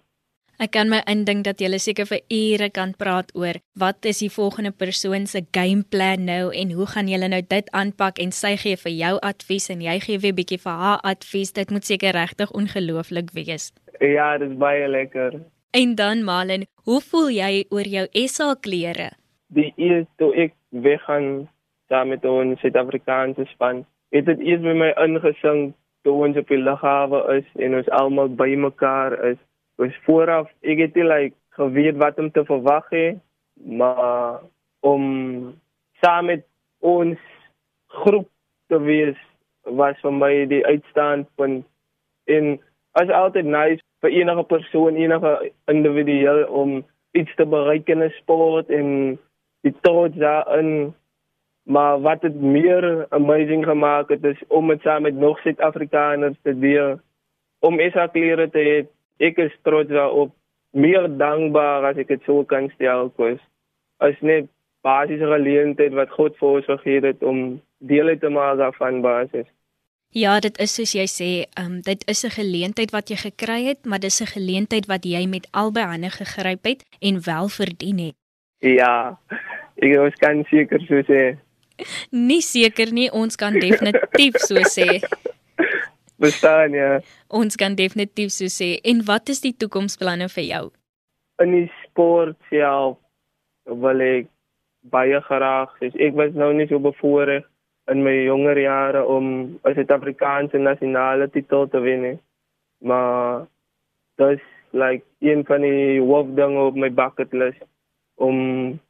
Ek 0.58 0.72
kan 0.74 0.90
my 0.90 1.04
indink 1.06 1.44
dat 1.46 1.60
jy 1.62 1.70
seker 1.78 2.08
vir 2.10 2.24
ure 2.34 2.68
kan 2.74 2.96
praat 2.98 3.28
oor 3.38 3.60
wat 3.78 4.08
is 4.10 4.24
die 4.24 4.32
volgende 4.34 4.72
persoon 4.74 5.28
se 5.30 5.44
gameplan 5.54 6.24
nou 6.26 6.50
en 6.50 6.72
hoe 6.74 6.88
gaan 6.94 7.12
julle 7.12 7.28
nou 7.30 7.44
dit 7.46 7.68
aanpak 7.78 8.18
en 8.18 8.32
sy 8.34 8.56
gee 8.58 8.80
vir 8.84 8.94
jou 8.98 9.12
advies 9.22 9.70
en 9.70 9.84
jy 9.86 10.00
gee 10.02 10.18
weer 10.24 10.34
bietjie 10.34 10.58
vir 10.64 10.80
haar 10.82 11.04
advies. 11.06 11.54
Dit 11.54 11.70
moet 11.70 11.86
seker 11.86 12.18
regtig 12.18 12.50
ongelooflik 12.58 13.30
wees. 13.38 13.70
Ja, 14.02 14.32
dit 14.42 14.50
is 14.50 14.58
baie 14.58 14.88
lekker. 14.90 15.38
En 15.78 15.94
dan 15.96 16.24
Malen, 16.26 16.66
hoe 16.90 17.02
voel 17.06 17.30
jy 17.38 17.68
oor 17.70 17.86
jou 17.86 18.08
SA 18.26 18.56
klere? 18.58 19.12
Die 19.54 19.70
eerste 19.78 20.10
toe 20.18 20.32
ek 20.34 20.58
weggaan 20.74 21.46
saam 21.86 22.10
met 22.10 22.26
ons 22.26 22.58
Suid-Afrikaanse 22.66 23.46
span, 23.54 23.86
het 24.10 24.26
dit 24.26 24.42
eers 24.42 24.66
by 24.66 24.74
my 24.74 24.90
ingesink 25.06 25.78
toe 26.02 26.18
ons 26.18 26.42
op 26.42 26.50
die 26.50 26.58
lughawe 26.58 27.22
is 27.38 27.46
en 27.62 27.78
ons 27.78 27.94
almal 27.94 28.34
bymekaar 28.42 29.14
is 29.36 29.38
was 29.78 29.96
vooraf 30.06 30.52
ek 30.62 30.84
het 30.86 30.96
nie 30.96 31.08
like 31.08 31.36
geweet 31.58 31.98
wat 32.02 32.20
om 32.20 32.32
te 32.32 32.46
verwag 32.46 32.86
hê 32.94 33.08
maar 33.64 34.42
om 34.86 35.04
saam 36.02 36.26
met 36.26 36.46
ons 36.80 37.18
groep 37.88 38.30
te 38.68 38.80
wees 38.82 39.18
was 39.64 39.98
vir 40.02 40.14
my 40.14 40.32
die 40.50 40.64
uitstandpunt. 40.66 41.66
En 42.28 42.58
as 43.00 43.12
altyd 43.14 43.46
nice 43.46 43.84
vir 44.04 44.14
enige 44.22 44.44
persoon 44.44 45.00
enige 45.00 45.34
individu 45.72 46.44
om 46.46 46.80
iets 47.18 47.34
te 47.36 47.46
bereik 47.46 47.90
in 47.90 48.04
'n 48.04 48.14
sport 48.22 48.70
en 48.70 49.20
die 49.62 49.76
trots 49.82 50.16
daarin. 50.16 50.94
Maar 51.64 52.02
wat 52.02 52.22
dit 52.22 52.42
meer 52.42 53.06
amazing 53.10 53.66
gemaak 53.66 54.10
het 54.10 54.24
is 54.24 54.44
om 54.48 54.66
met 54.66 54.82
saam 54.82 55.02
met 55.02 55.16
nog 55.16 55.40
Suid-Afrikaners 55.40 56.38
te 56.42 56.60
deel 56.60 57.00
om 57.60 57.80
SA 57.80 58.08
klere 58.08 58.50
te 58.50 58.60
hê 58.60 58.97
ek 59.20 59.38
is 59.38 59.54
trots 59.64 59.90
daarop 59.90 60.34
meer 60.72 61.08
dankbaar 61.08 61.92
as 61.92 61.98
ek 61.98 62.08
dit 62.08 62.24
sou 62.26 62.44
kan 62.46 62.70
stel 62.76 63.10
kos 63.18 63.40
as 64.00 64.18
net 64.22 64.50
basiese 64.86 65.28
geleentheid 65.28 65.94
wat 65.98 66.14
God 66.16 66.38
vir 66.40 66.60
ons 66.60 66.66
gegee 66.66 67.02
het 67.06 67.24
om 67.24 67.62
deel 67.80 68.14
te 68.20 68.30
maak 68.30 68.58
daarvan 68.62 69.02
basis 69.02 69.48
Ja, 70.16 70.40
dit 70.40 70.56
is 70.64 70.72
soos 70.72 70.94
jy 70.96 71.04
sê, 71.12 71.30
um, 71.60 71.82
dit 71.84 72.04
is 72.08 72.24
'n 72.24 72.32
geleentheid 72.32 72.92
wat 72.92 73.10
jy 73.10 73.18
gekry 73.18 73.66
het, 73.66 73.86
maar 73.86 74.00
dis 74.00 74.22
'n 74.22 74.26
geleentheid 74.26 74.86
wat 74.88 75.04
jy 75.04 75.28
met 75.28 75.48
albei 75.52 75.84
hande 75.84 76.10
gegryp 76.10 76.64
het 76.64 76.86
en 77.02 77.22
wel 77.26 77.50
verdien 77.50 77.98
het. 78.00 78.16
Ja. 78.60 79.20
Ek 79.76 80.00
ons 80.00 80.16
kan 80.16 80.46
seker 80.50 80.80
so 80.88 81.02
sê. 81.04 81.38
Nie 82.12 82.42
seker 82.42 82.92
nie, 82.94 83.12
ons 83.12 83.36
kan 83.36 83.54
definitief 83.54 84.34
so 84.38 84.56
sê. 84.56 85.02
Bestaan 86.18 86.74
ja. 86.74 87.00
Ons 87.28 87.56
kan 87.56 87.76
definitief 87.76 88.32
so 88.34 88.50
sê. 88.50 88.78
En 88.84 89.04
wat 89.06 89.30
is 89.30 89.44
die 89.44 89.54
toekomsplanne 89.54 90.30
vir 90.34 90.48
jou? 90.48 90.64
In 91.44 91.54
die 91.54 91.68
sport 91.84 92.38
self 92.50 92.98
wil 93.68 94.02
ek 94.02 94.32
baie 94.90 95.20
graag, 95.22 95.74
ek 95.84 96.16
was 96.18 96.34
nou 96.34 96.54
nie 96.56 96.68
so 96.70 96.80
bevoorreg 96.82 97.46
in 97.92 98.04
my 98.04 98.16
jonger 98.26 98.60
jare 98.60 99.04
om 99.06 99.26
'n 99.64 99.76
Suid-Afrikaanse 99.76 100.58
nasionale 100.58 101.30
titel 101.30 101.68
te 101.68 101.80
wen 101.80 102.02
nie. 102.02 102.20
Maar 102.82 103.48
dis 104.18 104.42
like 104.72 105.06
een 105.20 105.46
van 105.46 105.62
die 105.62 106.00
hoofdinge 106.00 106.60
op 106.60 106.76
my 106.76 106.90
bucket 106.90 107.34
list 107.34 107.64
om 108.16 108.38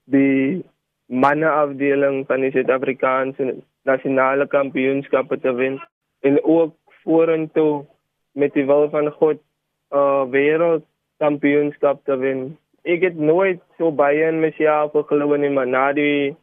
die 0.06 0.64
manne 1.06 1.50
afdeling 1.50 2.26
van 2.28 2.42
die 2.42 2.52
Suid-Afrikaanse 2.52 3.56
nasionale 3.84 4.48
kampioenskappe 4.48 5.40
te 5.40 5.54
wen 5.54 5.80
en 6.20 6.44
ook 6.44 6.76
vorentoe 7.08 7.86
met 8.38 8.54
die 8.54 8.66
wil 8.68 8.90
van 8.94 9.10
God 9.20 9.40
uh 9.96 10.24
wêreldkampioenskap 10.34 12.04
te 12.06 12.18
wen. 12.20 12.42
Ek 12.84 13.04
het 13.08 13.18
nooit 13.20 13.62
so 13.80 13.92
baie 13.92 14.28
in 14.28 14.42
myself 14.44 14.96
geglo 14.96 15.36
nie, 15.40 15.52
maar 15.52 15.68
na 15.68 15.92
die 15.96 16.36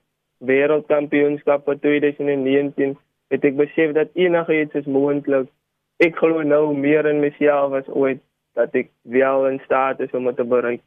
wêreldkampioenskap 0.45 1.69
in 1.73 1.83
2019 1.85 2.97
het 3.33 3.45
ek 3.45 3.59
besef 3.61 3.93
dat 3.97 4.17
enigiets 4.17 4.81
is 4.81 4.89
moontlik. 4.89 5.51
Ek 6.03 6.17
glo 6.19 6.43
nou 6.43 6.73
meer 6.77 7.07
in 7.09 7.21
myself 7.23 7.77
as 7.81 7.89
ooit 7.93 8.23
dat 8.59 8.75
ek 8.75 8.91
wel 9.03 9.47
in 9.53 9.61
staat 9.65 10.01
is 10.01 10.13
om 10.13 10.29
dit 10.31 10.37
te 10.41 10.47
bereik. 10.49 10.83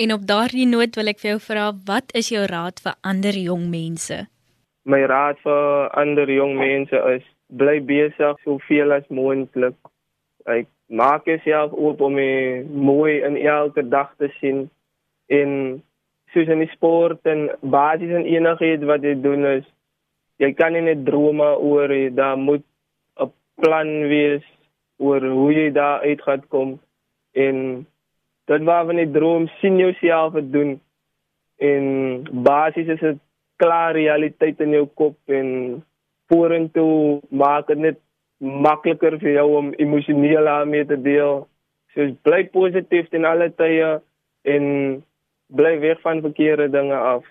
En 0.00 0.12
op 0.12 0.26
daardie 0.26 0.66
noot 0.66 0.94
wil 0.96 1.10
ek 1.12 1.20
vir 1.20 1.34
jou 1.34 1.40
vra, 1.44 1.70
wat 1.86 2.14
is 2.16 2.30
jou 2.32 2.44
raad 2.48 2.80
vir 2.82 2.94
ander 3.04 3.36
jong 3.36 3.66
mense? 3.72 4.22
My 4.88 5.02
raad 5.10 5.40
vir 5.44 5.90
ander 5.98 6.30
jong 6.30 6.54
mense 6.56 7.02
is 7.16 7.26
bly 7.50 7.80
besig 7.80 8.38
soveel 8.44 8.92
as 8.92 9.06
moontlik. 9.08 9.76
Ek 10.46 10.68
maak 10.86 11.26
jouself 11.26 11.72
oop 11.72 12.00
om 12.00 12.16
mooi 12.90 13.20
in 13.22 13.36
elke 13.36 13.82
dag 13.88 14.14
te 14.18 14.30
sien. 14.38 14.68
En 15.28 15.82
soos 16.32 16.48
in 16.48 16.62
die 16.62 16.72
sport 16.74 17.26
en 17.26 17.48
basies 17.60 18.14
en 18.14 18.26
enigiets 18.26 18.86
wat 18.86 19.02
jy 19.02 19.14
doen 19.22 19.46
is 19.58 19.66
jy 20.40 20.50
kan 20.56 20.72
nie 20.72 20.84
net 20.86 21.04
drome 21.04 21.48
oor 21.68 21.92
jy 21.92 22.08
daar 22.16 22.38
moet 22.40 22.64
'n 23.20 23.32
plan 23.60 23.90
wees 24.12 24.44
oor 24.98 25.20
hoe 25.20 25.52
jy 25.52 25.68
daar 25.72 26.00
uit 26.00 26.22
gaan 26.22 26.44
kom. 26.48 26.70
En 27.34 27.86
dit 28.46 28.62
waarvan 28.70 28.98
jy 28.98 29.08
droom 29.12 29.48
sien 29.60 29.76
jouself 29.78 30.32
het 30.34 30.52
doen. 30.52 30.80
En 31.58 31.84
basies 32.32 32.88
is 32.88 33.00
dit 33.00 33.18
klaar 33.56 33.92
realiteit 33.92 34.60
in 34.60 34.70
jou 34.70 34.86
kop 34.86 35.16
en 35.26 35.48
vorentoe 36.30 37.20
maak 37.28 37.66
dit 37.70 37.78
net 37.78 37.98
makliker 38.40 39.18
vir 39.20 39.34
jou 39.36 39.48
om 39.58 39.72
emosioneel 39.76 40.48
daarmee 40.48 40.86
te 40.88 40.96
deel. 40.96 41.44
So 41.94 42.06
bly 42.24 42.44
positief 42.54 43.10
in 43.12 43.26
alle 43.28 43.50
tye 43.58 43.98
en 44.48 44.64
bly 45.50 45.76
weg 45.82 46.00
van 46.06 46.22
verkeerde 46.24 46.70
dinge 46.70 46.96
af. 46.96 47.26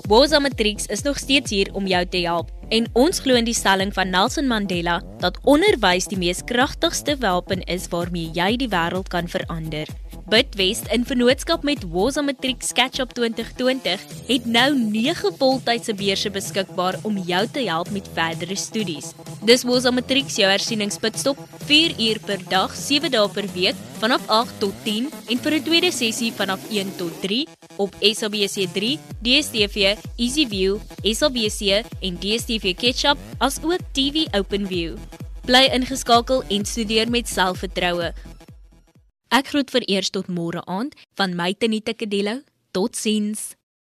Woza 0.02 0.40
Matriek 0.40 0.82
is 0.82 1.02
nog 1.02 1.18
steeds 1.18 1.52
hier 1.52 1.70
om 1.74 1.88
jou 1.88 2.06
te 2.06 2.18
help 2.26 2.50
en 2.74 2.88
ons 2.98 3.20
glo 3.22 3.38
in 3.38 3.46
die 3.46 3.54
stelling 3.54 3.94
van 3.94 4.10
Nelson 4.10 4.48
Mandela 4.50 4.98
dat 5.22 5.38
onderwys 5.46 6.10
die 6.10 6.18
mees 6.18 6.42
kragtigste 6.50 7.14
wapen 7.22 7.62
is 7.70 7.86
waarmee 7.94 8.32
jy 8.34 8.56
die 8.58 8.70
wêreld 8.74 9.12
kan 9.14 9.30
verander. 9.30 9.88
Bidwest 10.24 10.88
in 10.88 11.04
vennootskap 11.04 11.66
met 11.68 11.82
Woza 11.92 12.22
Matriek 12.24 12.62
Sketchup 12.64 13.12
2020 13.12 14.04
het 14.28 14.46
nou 14.48 14.70
9 14.80 15.34
voltydse 15.38 15.94
beurse 16.00 16.30
beskikbaar 16.32 16.96
om 17.04 17.18
jou 17.28 17.42
te 17.52 17.66
help 17.68 17.90
met 17.92 18.08
verdere 18.16 18.56
studies. 18.56 19.12
Dis 19.44 19.66
Woza 19.68 19.92
Matriek 19.92 20.30
se 20.32 20.46
hersieningspitstop 20.48 21.42
4 21.68 21.96
uur 22.00 22.20
per 22.24 22.40
dag, 22.48 22.72
7 22.72 23.12
dae 23.12 23.30
per 23.36 23.50
week 23.52 23.82
vanaf 24.00 24.30
8 24.32 24.56
tot 24.64 24.80
10 24.86 25.10
en 25.28 25.44
vir 25.44 25.58
'n 25.60 25.64
tweede 25.64 25.92
sessie 25.92 26.32
vanaf 26.32 26.62
1 26.72 26.96
tot 26.96 27.22
3 27.22 27.48
op 27.76 27.92
SABC3, 28.00 29.00
DStv, 29.20 29.98
EasyView, 30.16 30.80
SABC 31.04 31.84
en 32.00 32.16
DStv 32.20 32.76
Ketchup 32.76 33.18
as 33.40 33.60
ook 33.62 33.84
TV 33.92 34.28
OpenView. 34.32 34.96
Bly 35.44 35.68
ingeskakel 35.76 36.44
en 36.48 36.64
studeer 36.66 37.10
met 37.12 37.28
selfvertroue. 37.28 38.14
Ek 39.34 39.48
groet 39.50 39.72
vir 39.74 39.82
eers 39.90 40.12
tot 40.14 40.28
môre 40.30 40.62
aand 40.70 40.94
van 41.18 41.32
my 41.34 41.56
Tenita 41.58 41.96
Kadello. 41.98 42.44
Totsiens. 42.70 43.56